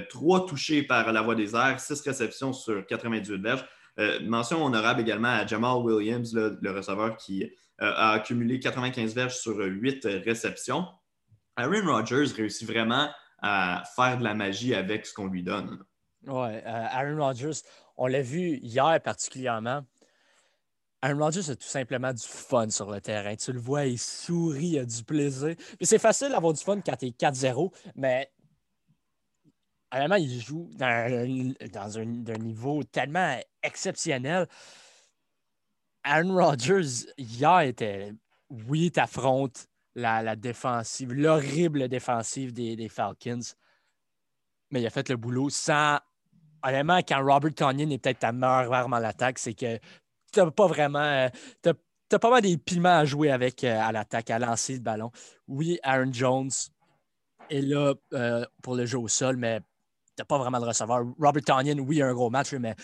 [0.09, 3.65] trois touchés par la voie des airs, six réceptions sur 98 verges.
[4.21, 9.57] mention honorable également à Jamal Williams, le receveur qui euh, a accumulé 95 verges sur
[9.57, 10.85] 8 réceptions.
[11.55, 13.09] Aaron Rodgers réussit vraiment
[13.41, 15.83] à faire de la magie avec ce qu'on lui donne.
[16.27, 17.61] Oui, euh, Aaron Rodgers,
[17.97, 19.83] on l'a vu hier particulièrement.
[21.01, 23.35] Aaron Rodgers a tout simplement du fun sur le terrain.
[23.35, 25.55] Tu le vois, il sourit, il a du plaisir.
[25.81, 28.31] c'est facile d'avoir du fun quand tu es 4-0, mais
[29.91, 34.47] vraiment, il joue dans, dans un, niveau tellement exceptionnel.
[36.03, 38.13] Aaron Rodgers, hier, était.
[38.49, 43.39] Oui, t'affrontes la, la défensive, l'horrible défensive des, Falcons.
[44.71, 45.99] Mais il a fait le boulot sans.
[46.63, 49.79] Honnêtement, quand Robert Tonyan est peut-être ta meilleure arme à l'attaque, c'est que
[50.31, 51.29] tu pas vraiment.
[51.61, 51.73] T'as
[52.13, 55.11] as pas mal des pilements à jouer avec euh, à l'attaque, à lancer le ballon.
[55.47, 56.49] Oui, Aaron Jones
[57.49, 59.61] est là euh, pour le jeu au sol, mais
[60.15, 61.05] t'as pas vraiment de receveur.
[61.19, 62.75] Robert Tonyan, oui, un gros match, mais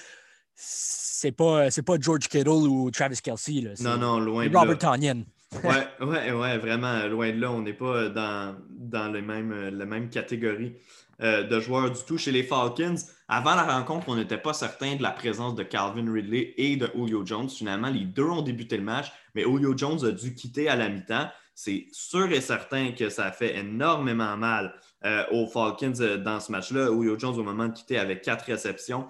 [0.56, 3.74] c'est pas, c'est pas George Kittle ou Travis Kelsey.
[3.82, 5.24] Non, non, loin de Robert Tonyan.
[5.64, 7.52] ouais, ouais, ouais, vraiment, loin de là.
[7.52, 10.76] On n'est pas dans, dans les mêmes, la même catégorie
[11.20, 12.20] euh, de joueurs du tout.
[12.20, 12.96] Chez les Falcons,
[13.28, 16.88] avant la rencontre, on n'était pas certain de la présence de Calvin Ridley et de
[16.96, 17.50] Julio Jones.
[17.50, 20.90] Finalement, les deux ont débuté le match, mais Julio Jones a dû quitter à la
[20.90, 21.28] mi-temps.
[21.56, 26.52] C'est sûr et certain que ça fait énormément mal euh, aux Falcons euh, dans ce
[26.52, 26.90] match-là.
[26.92, 29.08] Julio Jones, au moment de quitter, avec quatre réceptions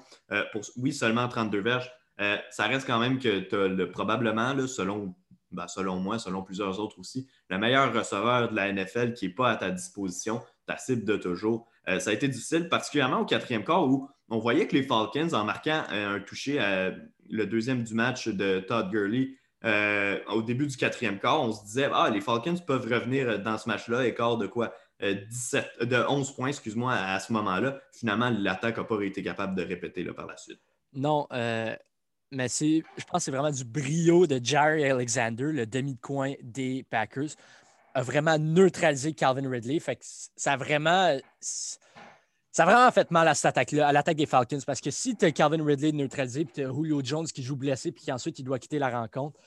[0.53, 1.91] pour, oui, seulement 32 verges.
[2.51, 5.13] ça reste quand même que tu as le, probablement, selon,
[5.51, 9.33] ben, selon moi, selon plusieurs autres aussi, le meilleur receveur de la NFL qui n'est
[9.33, 11.67] pas à ta disposition, ta cible de toujours.
[11.99, 15.45] Ça a été difficile, particulièrement au quatrième quart où on voyait que les Falcons, en
[15.45, 16.91] marquant un toucher à
[17.29, 19.29] le deuxième du match de Todd Gurley,
[19.63, 23.69] au début du quatrième quart, on se disait Ah, les Falcons peuvent revenir dans ce
[23.69, 27.79] match-là, écart de quoi 17, de 11 points, excuse-moi, à, ce moment-là.
[27.93, 30.59] Finalement, l'attaque n'a pas été capable de répéter là, par la suite.
[30.93, 31.27] Non,
[32.31, 36.33] mais je pense que c'est vraiment du brio de Jerry Alexander, le demi de coin
[36.41, 37.29] des Packers,
[38.01, 39.79] vraiment neutralisé Calvin Ridley.
[39.79, 40.03] Fait que
[40.35, 41.17] ça a vraiment.
[41.39, 45.15] Ça a vraiment fait mal à cette attaque-là, à l'attaque des Falcons, parce que si
[45.15, 48.39] tu as Calvin Ridley neutralisé, puis tu as Julio Jones qui joue blessé, puis ensuite
[48.39, 49.39] il doit quitter la rencontre,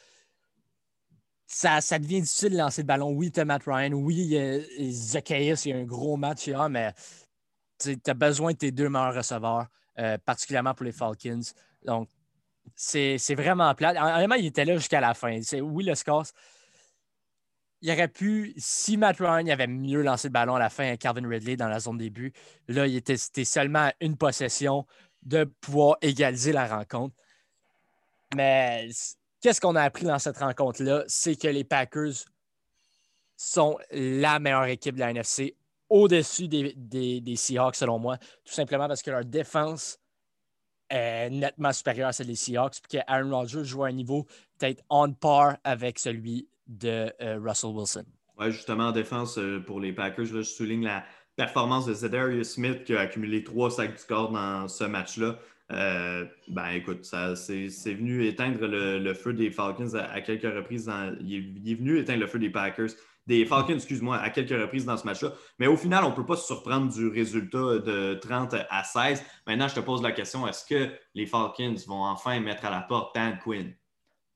[1.44, 3.10] ça, ça devient difficile de lancer le ballon.
[3.10, 4.38] Oui, tu as Matt Ryan, oui,
[4.92, 6.94] Zacchaeus, il y a un gros match, mais
[7.80, 9.66] tu as besoin de tes deux meilleurs receveurs,
[9.98, 11.40] euh, particulièrement pour les Falcons.
[11.84, 12.08] Donc,
[12.76, 13.90] c'est vraiment plat.
[13.90, 15.40] Honnêtement, il était là jusqu'à la fin.
[15.60, 16.26] Oui, le score,
[17.82, 20.96] il aurait pu, si Matt Ryan avait mieux lancé le ballon à la fin à
[20.96, 22.32] Calvin Ridley dans la zone début,
[22.68, 24.86] là, il était, seulement une possession
[25.22, 27.14] de pouvoir égaliser la rencontre.
[28.36, 28.88] Mais
[29.40, 31.04] qu'est-ce qu'on a appris dans cette rencontre-là?
[31.06, 32.24] C'est que les Packers
[33.36, 35.56] sont la meilleure équipe de la NFC
[35.88, 39.98] au-dessus des, Seahawks, selon moi, tout simplement parce que leur défense
[40.88, 44.26] est nettement supérieure à celle des Seahawks, puis que Aaron Rodgers joue à un niveau
[44.58, 48.04] peut-être on par avec celui de euh, Russell Wilson.
[48.38, 51.04] Oui, justement, en défense euh, pour les Packers, je souligne la
[51.36, 55.38] performance de Zedarius Smith qui a accumulé trois sacs du corps dans ce match-là.
[55.72, 60.90] Euh, ben écoute, ça, c'est, venu éteindre le, feu des Falcons à, quelques reprises.
[61.20, 62.90] il, est, venu éteindre le feu des Packers,
[63.26, 65.32] des Falcons, excuse-moi, à quelques reprises dans ce match-là.
[65.58, 69.22] Mais au final, on ne peut pas se surprendre du résultat de 30 à 16.
[69.46, 72.80] Maintenant, je te pose la question est-ce que les Falcons vont enfin mettre à la
[72.80, 73.72] porte Dan Quinn?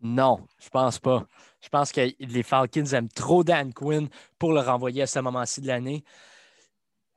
[0.01, 1.27] Non, je pense pas.
[1.65, 4.09] Je pense que les Falcons aiment trop Dan Quinn
[4.39, 6.05] pour le renvoyer à ce moment-ci de l'année.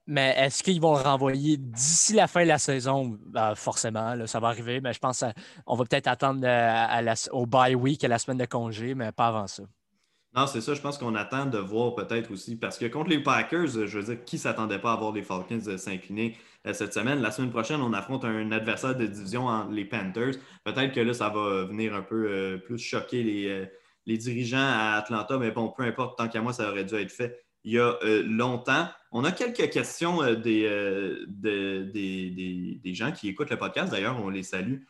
[0.09, 3.19] Mais est-ce qu'ils vont le renvoyer d'ici la fin de la saison?
[3.25, 5.25] Ben, forcément, ça va arriver, mais je pense
[5.65, 9.27] qu'on va peut-être attendre euh, au bye week, à la semaine de congé, mais pas
[9.27, 9.63] avant ça.
[10.33, 10.73] Non, c'est ça.
[10.73, 12.55] Je pense qu'on attend de voir peut-être aussi.
[12.55, 15.23] Parce que contre les Packers, je veux dire, qui ne s'attendait pas à voir les
[15.23, 17.19] Falcons euh, s'incliner euh, cette semaine?
[17.19, 20.35] La semaine prochaine, on affronte un adversaire de division, les Panthers.
[20.63, 23.69] Peut-être que là, ça va venir un peu plus choquer les,
[24.15, 25.37] dirigeants à Atlanta.
[25.37, 27.97] Mais bon, peu importe, tant qu'à moi, ça aurait dû être fait il y a
[28.23, 28.87] longtemps.
[29.11, 30.69] On a quelques questions des,
[31.27, 33.91] des, gens qui écoutent le podcast.
[33.91, 34.83] D'ailleurs, on les salue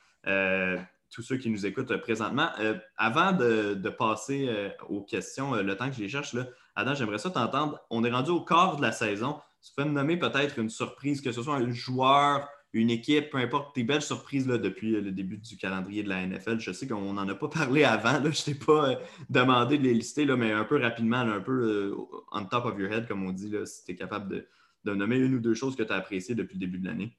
[1.09, 2.49] tous ceux qui nous écoutent euh, présentement.
[2.59, 6.45] Euh, avant de, passer euh, aux questions, le temps que je les cherche, là,
[6.76, 7.80] Adam, j'aimerais ça t'entendre.
[7.89, 9.39] On est rendu au quart de la saison.
[9.61, 12.47] Tu peux me nommer peut-être une surprise, que ce soit un joueur,
[12.78, 16.25] une équipe, peu importe, tes belles surprises là, depuis le début du calendrier de la
[16.25, 16.59] NFL.
[16.59, 18.21] Je sais qu'on n'en a pas parlé avant.
[18.23, 18.99] Je ne t'ai pas
[19.30, 21.95] demandé de les lister, mais un peu rapidement, un peu
[22.32, 24.47] on top of your head, comme on dit, si tu es capable de,
[24.86, 27.17] de, nommer une ou deux choses que tu as appréciées depuis le début de l'année.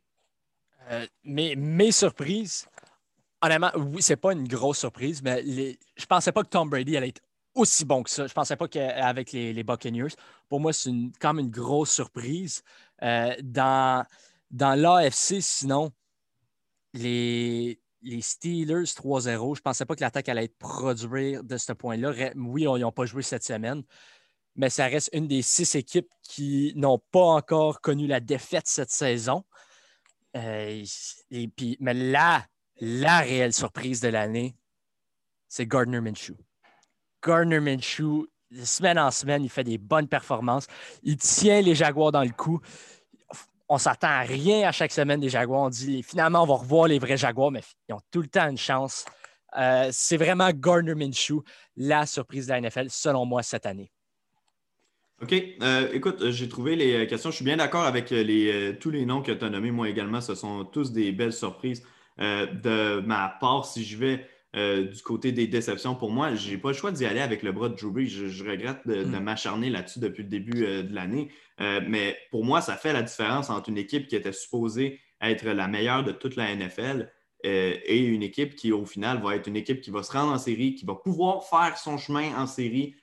[1.25, 2.69] mes surprises,
[3.43, 5.79] honnêtement, oui, c'est pas une grosse surprise, mais les...
[5.97, 7.23] je pensais pas que Tom Brady allait être
[7.55, 8.27] aussi bon que ça.
[8.27, 10.15] Je pensais pas qu'avec les, les, Buccaneers.
[10.49, 12.63] Pour moi, c'est quand même une grosse surprise.
[13.03, 14.05] Euh, dans
[14.51, 15.93] dans l'AFC, sinon,
[16.95, 17.81] les,
[18.21, 22.33] Steelers 3-0, je pensais pas que l'attaque allait être produire de ce point-là.
[22.37, 23.83] Oui, ils n'ont pas joué cette semaine,
[24.57, 28.91] mais ça reste une des six équipes qui n'ont pas encore connu la défaite cette
[28.91, 29.45] saison.
[30.37, 30.85] Euh,
[31.31, 32.47] et puis, mais là,
[32.81, 34.57] la réelle surprise de l'année,
[35.49, 36.37] c'est Gardner Minshew.
[37.25, 38.27] Gardner Minshew,
[38.65, 40.67] semaine en semaine, il fait des bonnes performances.
[41.03, 42.61] Il tient les Jaguars dans le coup.
[43.69, 45.63] On s'attend à rien à chaque semaine des Jaguars.
[45.63, 48.49] On dit finalement, on va revoir les vrais Jaguars, mais ils ont tout le temps
[48.49, 49.05] une chance.
[49.59, 51.43] Euh, c'est vraiment Gardner Minshew,
[51.77, 53.91] la surprise de la NFL, selon moi, cette année.
[55.21, 55.35] OK.
[55.63, 57.31] Euh, écoute, j'ai trouvé les questions.
[57.31, 58.15] Je suis bien d'accord avec tous
[58.91, 59.71] les noms que tu as nommés.
[59.71, 61.83] Moi également, ce sont tous des belles surprises.
[62.21, 66.51] Euh, de ma part, si je vais euh, du côté des déceptions, pour moi, je
[66.51, 69.21] n'ai pas le choix d'y aller avec le bras de Drew Je, regrette de, mm.
[69.21, 71.31] m'acharner là-dessus depuis le début euh, de l'année.
[71.59, 75.69] mais pour moi, ça fait la différence entre une équipe qui était supposée être la
[75.69, 77.11] meilleure de toute la NFL
[77.45, 80.39] et une équipe qui, au final, va être une équipe qui va se rendre en
[80.39, 82.97] série, qui va pouvoir faire son chemin en série,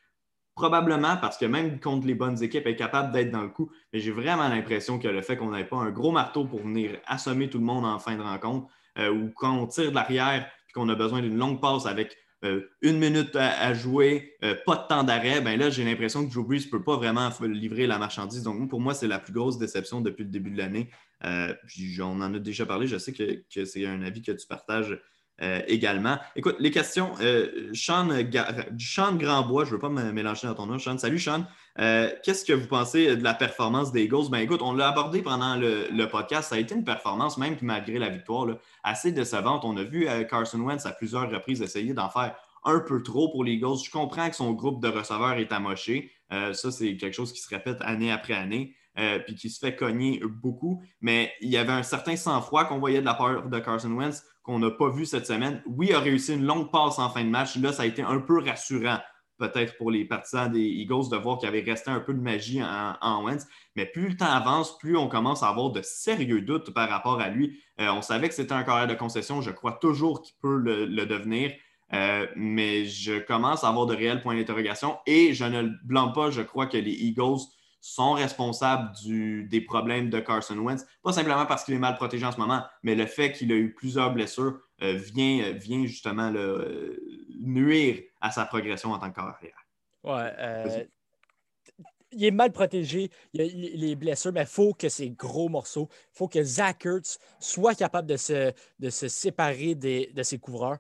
[0.56, 3.70] probablement parce que même contre les bonnes équipes, elle est capable d'être dans le coup.
[3.94, 6.98] Mais j'ai vraiment l'impression que le fait qu'on n'ait pas un gros marteau pour venir
[7.06, 8.68] assommer tout le monde en fin de rencontre,
[8.98, 12.70] euh, ou quand on tire de l'arrière qu'on a besoin d'une longue passe avec euh,
[12.82, 16.46] une minute à, jouer, euh, pas de temps d'arrêt, ben là, j'ai l'impression que Joe
[16.46, 18.44] Brees ne peut pas vraiment livrer la marchandise.
[18.44, 20.90] Donc, pour moi, c'est la plus grosse déception depuis le début de l'année.
[21.24, 25.00] on en a déjà parlé, je sais que, c'est un avis que tu partages
[25.68, 26.18] également.
[26.36, 27.14] Écoute, les questions.
[27.74, 28.10] Sean,
[28.78, 30.78] Sean Grandbois, je ne veux pas me mélanger dans ton nom.
[30.78, 31.46] Sean, salut Sean.
[31.78, 34.30] Qu'est-ce que vous pensez de la performance des Eagles?
[34.32, 36.50] Ben écoute, on l'a abordé pendant le, podcast.
[36.50, 38.48] Ça a été une performance, même malgré la victoire,
[38.84, 39.66] assez décevante.
[39.66, 43.44] On a vu Carson Wentz à plusieurs reprises essayer d'en faire un peu trop pour
[43.44, 43.84] les Eagles.
[43.84, 46.12] Je comprends que son groupe de receveurs est amoché.
[46.30, 48.76] ça, c'est quelque chose qui se répète année après année.
[48.98, 50.82] Euh, puis qui se fait cogner beaucoup.
[51.02, 54.24] Mais il y avait un certain sang-froid qu'on voyait de la part de Carson Wentz
[54.42, 55.62] qu'on n'a pas vu cette semaine.
[55.66, 57.58] Oui, il a réussi une longue passe en fin de match.
[57.58, 59.00] Là, ça a été un peu rassurant,
[59.38, 62.62] peut-être pour les partisans des Eagles, de voir qu'il avait resté un peu de magie
[62.64, 63.46] en, Wentz.
[63.76, 67.20] Mais plus le temps avance, plus on commence à avoir de sérieux doutes par rapport
[67.20, 67.60] à lui.
[67.80, 69.42] Euh, on savait que c'était un carrière de concession.
[69.42, 71.52] Je crois toujours qu'il peut le, devenir.
[71.94, 76.14] Euh, mais je commence à avoir de réels points d'interrogation et je ne le blâme
[76.14, 76.32] pas.
[76.32, 77.42] Je crois que les Eagles
[77.88, 82.32] sont responsables des problèmes de Carson Wentz, pas simplement parce qu'il est mal protégé en
[82.32, 86.98] ce moment, mais le fait qu'il a eu plusieurs blessures euh, vient, vient, justement euh,
[87.46, 89.66] nuire à sa progression en tant que carrière.
[90.04, 90.88] Ouais,
[92.12, 95.90] il est mal protégé, il a les blessures, mais il faut que ces gros morceaux,
[95.92, 100.78] il faut que Zach Ertz soit capable de se, de se séparer de ses couvreurs.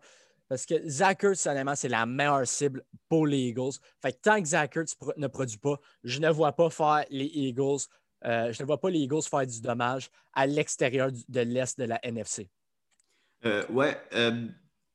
[0.47, 3.73] Parce que Zach Ertz, honnêtement, c'est la meilleure cible pour les Eagles.
[4.01, 7.25] Fait que tant que Zach Ertz ne produit pas, je ne vois pas faire les
[7.25, 7.81] Eagles,
[8.25, 11.85] euh, je ne vois pas les Eagles faire du dommage à l'extérieur de l'Est de
[11.85, 12.49] la NFC.
[13.45, 13.97] Euh, ouais.
[14.13, 14.47] Euh,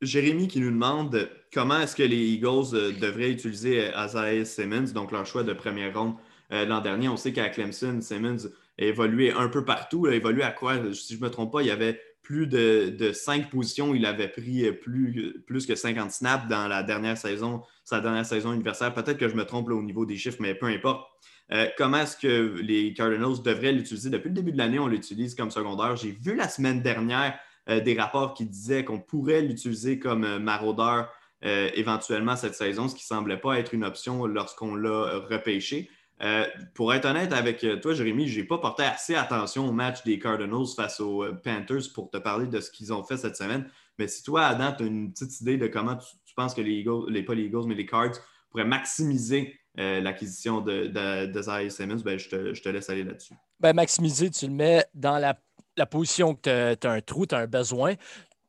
[0.03, 5.26] Jérémy qui nous demande comment est-ce que les Eagles devraient utiliser Isaiah Simmons, donc leur
[5.26, 6.14] choix de première ronde
[6.51, 7.09] l'an dernier.
[7.09, 8.48] On sait qu'à Clemson, Simmons
[8.78, 10.07] a évolué un peu partout.
[10.07, 10.76] Il a évolué à quoi?
[10.92, 13.92] Si je ne me trompe pas, il y avait plus de, cinq positions.
[13.92, 18.24] Il avait pris euh, plus, plus que 50 snaps dans la dernière saison, sa dernière
[18.24, 18.94] saison universitaire.
[18.94, 21.09] Peut-être que je me trompe au niveau des chiffres, mais peu importe.
[21.53, 24.11] Euh, comment est-ce que les Cardinals devraient l'utiliser?
[24.11, 25.96] Depuis le début de l'année, on l'utilise comme secondaire.
[25.96, 27.36] J'ai vu la semaine dernière euh,
[27.70, 31.08] des rapports qui disaient qu'on pourrait l'utiliser comme maraudeur
[31.42, 35.88] éventuellement cette saison, ce qui ne semblait pas être une option lorsqu'on l'a repêché.
[36.22, 36.44] Euh,
[36.74, 40.04] pour être honnête avec euh, toi, Jérémy, je n'ai pas porté assez attention au match
[40.04, 43.36] des Cardinals face aux euh, Panthers pour te parler de ce qu'ils ont fait cette
[43.36, 43.66] semaine.
[43.98, 46.72] Mais si toi, Adam, tu as une petite idée de comment tu, penses que les
[46.72, 48.12] Eagles, les, pas les Eagles, mais les Cards
[48.50, 53.34] pourraient maximiser l'acquisition de, de, Simmons, ben, je, te, laisse aller là-dessus.
[53.60, 55.38] Ben, maximiser, tu le mets dans la,
[55.80, 57.94] la position que tu as, un trou, tu as un besoin.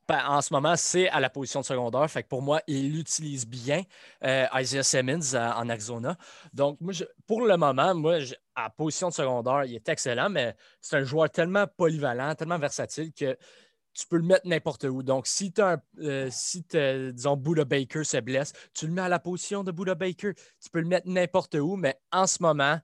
[0.08, 2.10] Ben, en ce moment, c'est à la position de secondaire.
[2.12, 3.84] Fait que pour moi, il utilise bien
[4.26, 6.18] euh, Isaiah Simmons euh, en Arizona.
[6.54, 6.94] Donc, moi,
[7.26, 8.18] pour le moment, moi,
[8.56, 13.14] à position de secondaire, il est excellent, mais c'est un joueur tellement polyvalent, tellement versatile
[13.14, 13.38] que
[13.94, 15.02] tu peux le mettre n'importe où.
[15.02, 16.66] Donc, si tu euh, si
[17.14, 20.34] disons, Buda Baker se blesse, tu le mets à la position de Buda Baker.
[20.34, 22.80] Tu peux le mettre n'importe où, mais en ce moment,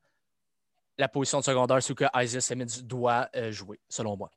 [0.98, 4.32] la position de secondaire, c'est que Isaiah Simmons doit jouer, selon moi.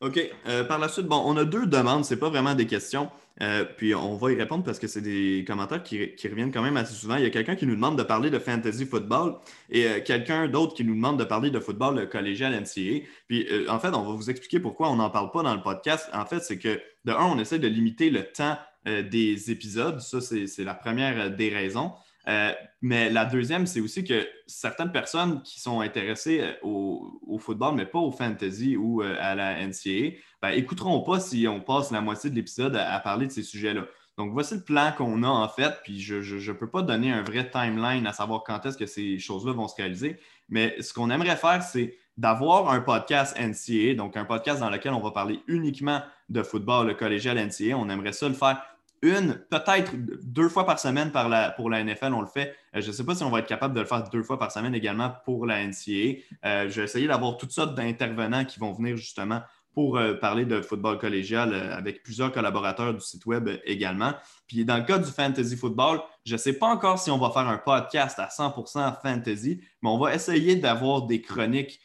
[0.00, 0.20] OK.
[0.46, 3.10] Euh, par la suite, bon, on a deux demandes, ce n'est pas vraiment des questions.
[3.40, 6.76] Euh, puis on va y répondre parce que c'est des commentaires qui, reviennent quand même
[6.76, 7.16] assez souvent.
[7.16, 9.36] Il y a quelqu'un qui nous demande de parler de fantasy football
[9.70, 13.04] et euh, quelqu'un d'autre qui nous demande de parler de football collégial NCA.
[13.26, 16.08] Puis en fait, on va vous expliquer pourquoi on n'en parle pas dans le podcast.
[16.12, 20.00] En fait, c'est que de un, on essaie de limiter le temps des épisodes.
[20.00, 21.92] Ça, c'est la première des raisons.
[22.26, 22.52] Euh,
[22.82, 27.86] mais la deuxième, c'est aussi que certaines personnes qui sont intéressées euh, au, football, mais
[27.86, 32.00] pas au fantasy ou euh, à la NCAA, ben, écouteront pas si on passe la
[32.00, 33.86] moitié de l'épisode à, parler de ces sujets-là.
[34.18, 37.22] Donc, voici le plan qu'on a en fait, puis je ne peux pas donner un
[37.22, 41.08] vrai timeline à savoir quand est-ce que ces choses-là vont se réaliser, mais ce qu'on
[41.10, 45.40] aimerait faire, c'est d'avoir un podcast NCAA, donc un podcast dans lequel on va parler
[45.46, 47.76] uniquement de football le collégial NCAA.
[47.76, 48.60] On aimerait ça le faire
[49.02, 49.92] une, peut-être
[50.22, 51.12] deux fois par semaine
[51.56, 52.54] pour la NFL, on le fait.
[52.74, 54.38] Euh, je ne sais pas si on va être capable de le faire deux fois
[54.38, 56.18] par semaine également pour la NCA.
[56.44, 59.42] Euh, je vais essayer d'avoir toutes sortes d'intervenants qui vont venir justement
[59.74, 64.14] pour euh, parler de football collégial avec plusieurs collaborateurs du site web également.
[64.46, 67.30] Puis dans le cas du fantasy football, je ne sais pas encore si on va
[67.30, 71.80] faire un podcast à 100% fantasy, mais on va essayer d'avoir des chroniques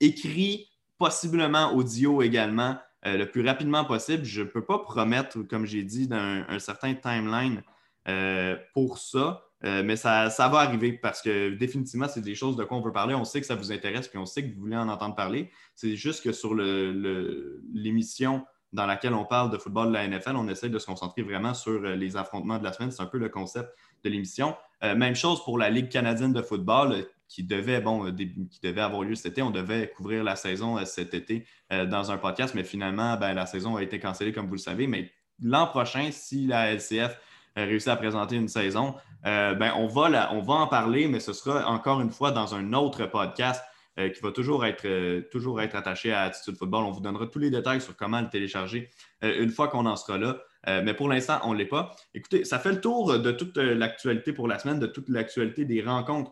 [0.00, 2.76] écrites, possiblement audio également,
[3.06, 4.24] euh, le plus rapidement possible.
[4.24, 7.62] Je ne peux pas promettre, comme j'ai dit, un, certain timeline
[8.08, 12.64] euh, pour ça, euh, mais ça, va arriver parce que définitivement, c'est des choses de
[12.64, 13.14] quoi on veut parler.
[13.14, 15.50] On sait que ça vous intéresse, puis on sait que vous voulez en entendre parler.
[15.74, 20.48] C'est juste que sur l'émission dans laquelle on parle de football de la NFL, on
[20.48, 22.90] essaie de se concentrer vraiment sur les affrontements de la semaine.
[22.90, 23.70] C'est un peu le concept
[24.04, 24.56] de l'émission.
[24.82, 29.02] même chose pour la Ligue canadienne de football qui devait, bon, euh, qui devait avoir
[29.02, 29.42] lieu cet été.
[29.42, 33.34] On devait couvrir la saison euh, cet été euh, dans un podcast, mais finalement, ben,
[33.34, 34.86] la saison a été cancellée, comme vous le savez.
[34.86, 35.12] Mais
[35.42, 37.20] l'an prochain, si la LCF
[37.54, 41.66] réussit à présenter une saison, ben, on, va on va en parler, mais ce sera
[41.68, 43.62] encore une fois dans un autre podcast
[43.96, 46.84] qui va toujours être, toujours être attaché à Attitude Football.
[46.84, 48.90] On vous donnera tous les détails sur comment le télécharger
[49.22, 50.38] une fois qu'on en sera là.
[50.82, 51.96] mais pour l'instant, on ne l'est pas.
[52.14, 55.82] Écoutez, ça fait le tour de toute l'actualité pour la semaine, de toute l'actualité des
[55.82, 56.30] rencontres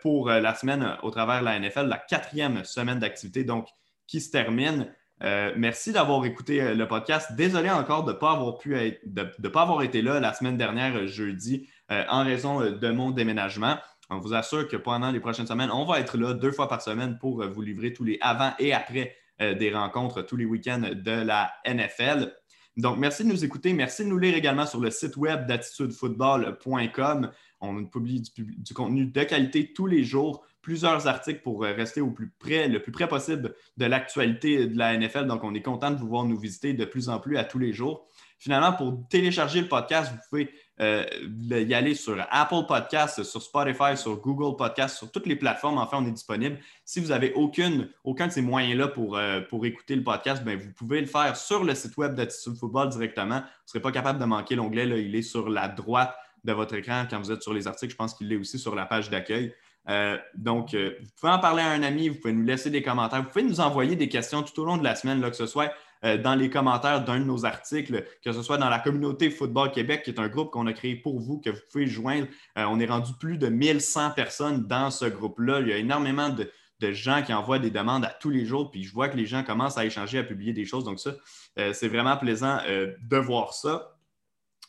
[0.00, 3.68] pour la semaine au travers de la NFL, la quatrième semaine d'activité, donc
[4.06, 4.92] qui se termine.
[5.20, 7.32] merci d'avoir écouté le podcast.
[7.36, 8.74] Désolé encore de ne pas avoir pu
[9.06, 13.76] de, pas avoir été là la semaine dernière, jeudi, en raison de mon déménagement.
[14.10, 16.82] On vous assure que pendant les prochaines semaines, on va être là deux fois par
[16.82, 20.90] semaine pour vous livrer tous les avant et après euh, des rencontres tous les week-ends
[20.92, 22.34] de la NFL.
[22.76, 23.72] Donc, merci de nous écouter.
[23.72, 27.30] Merci de nous lire également sur le site web d'attitudefootball.com.
[27.62, 32.12] On publie du, contenu de qualité tous les jours, plusieurs articles pour euh, rester le
[32.12, 35.26] plus près possible de l'actualité de la NFL.
[35.26, 37.60] Donc, on est content de vous voir nous visiter de plus en plus à tous
[37.60, 38.06] les jours.
[38.42, 40.50] Finalement, pour télécharger le podcast, vous pouvez
[40.80, 45.78] euh, y aller sur Apple Podcasts, sur Spotify, sur Google Podcasts, sur toutes les plateformes.
[45.78, 46.58] Enfin, on est disponible.
[46.84, 50.72] Si vous n'avez aucun de ces moyens-là pour, euh, pour écouter le podcast, ben, vous
[50.72, 53.36] pouvez le faire sur le site web d'Attitude Football directement.
[53.36, 54.88] Vous ne serez pas capable de manquer l'onglet.
[55.04, 56.12] Il est sur la droite
[56.44, 57.92] de votre écran quand vous êtes sur les articles.
[57.92, 59.54] Je pense qu'il est aussi sur la page d'accueil.
[59.88, 63.22] Euh, donc, vous pouvez en parler à un ami, vous pouvez nous laisser des commentaires,
[63.22, 65.72] vous pouvez nous envoyer des questions tout au long de la semaine, que ce soit
[66.04, 69.70] euh, dans les commentaires d'un de nos articles, que ce soit dans la communauté Football
[69.70, 72.26] Québec, qui est un groupe qu'on a créé pour vous, que vous pouvez joindre.
[72.58, 75.60] Euh, on est rendu plus de 1100 personnes dans ce groupe-là.
[75.60, 76.50] Il y a énormément de,
[76.90, 79.44] gens qui envoient des demandes à tous les jours, puis je vois que les gens
[79.44, 80.82] commencent à échanger, à publier des choses.
[80.82, 81.12] Donc, ça,
[81.60, 83.91] euh, c'est vraiment plaisant de voir ça.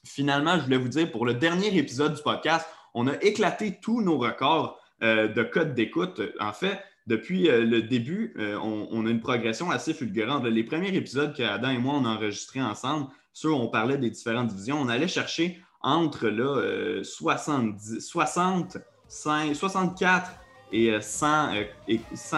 [0.05, 4.01] Finalement, je voulais vous dire, pour le dernier épisode du podcast, on a éclaté tous
[4.01, 6.21] nos records de code d'écoute.
[6.39, 10.45] En fait, depuis euh, le début, euh, on, a une progression assez fulgurante.
[10.45, 14.47] Les premiers épisodes qu'Adam et moi, on a enregistrés ensemble, ceux on parlait des différentes
[14.47, 18.77] divisions, on allait chercher entre là, 70, 60,
[19.07, 20.31] 64
[20.73, 21.53] et 100,
[21.87, 22.37] et 100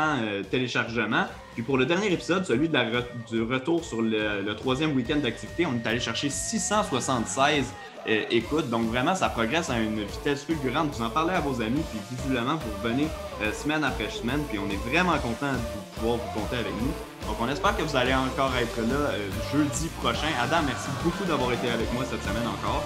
[0.52, 1.26] téléchargements.
[1.56, 2.86] Puis pour le dernier épisode, celui de la
[3.32, 7.66] du retour sur le, troisième week-end d'activité, on est allé chercher 676
[8.08, 8.70] euh, écoute.
[8.70, 10.90] Donc vraiment, ça progresse à une vitesse fulgurante.
[10.94, 13.08] Vous en parlez à vos amis, puis visiblement, vous revenez
[13.42, 16.94] euh, semaine après semaine, puis on est vraiment content de pouvoir vous compter avec nous.
[17.28, 20.28] Donc on espère que vous allez encore être là euh, jeudi prochain.
[20.42, 22.84] Adam, merci beaucoup d'avoir été avec moi cette semaine encore.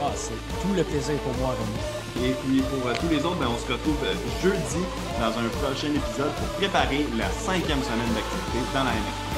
[0.00, 2.01] Ah, c'est tout le plaisir pour moi, René.
[2.20, 3.98] Et puis pour tous les autres, ben, on se retrouve
[4.42, 4.84] jeudi
[5.18, 9.31] dans un prochain épisode pour préparer la cinquième semaine d'activité dans la NFL.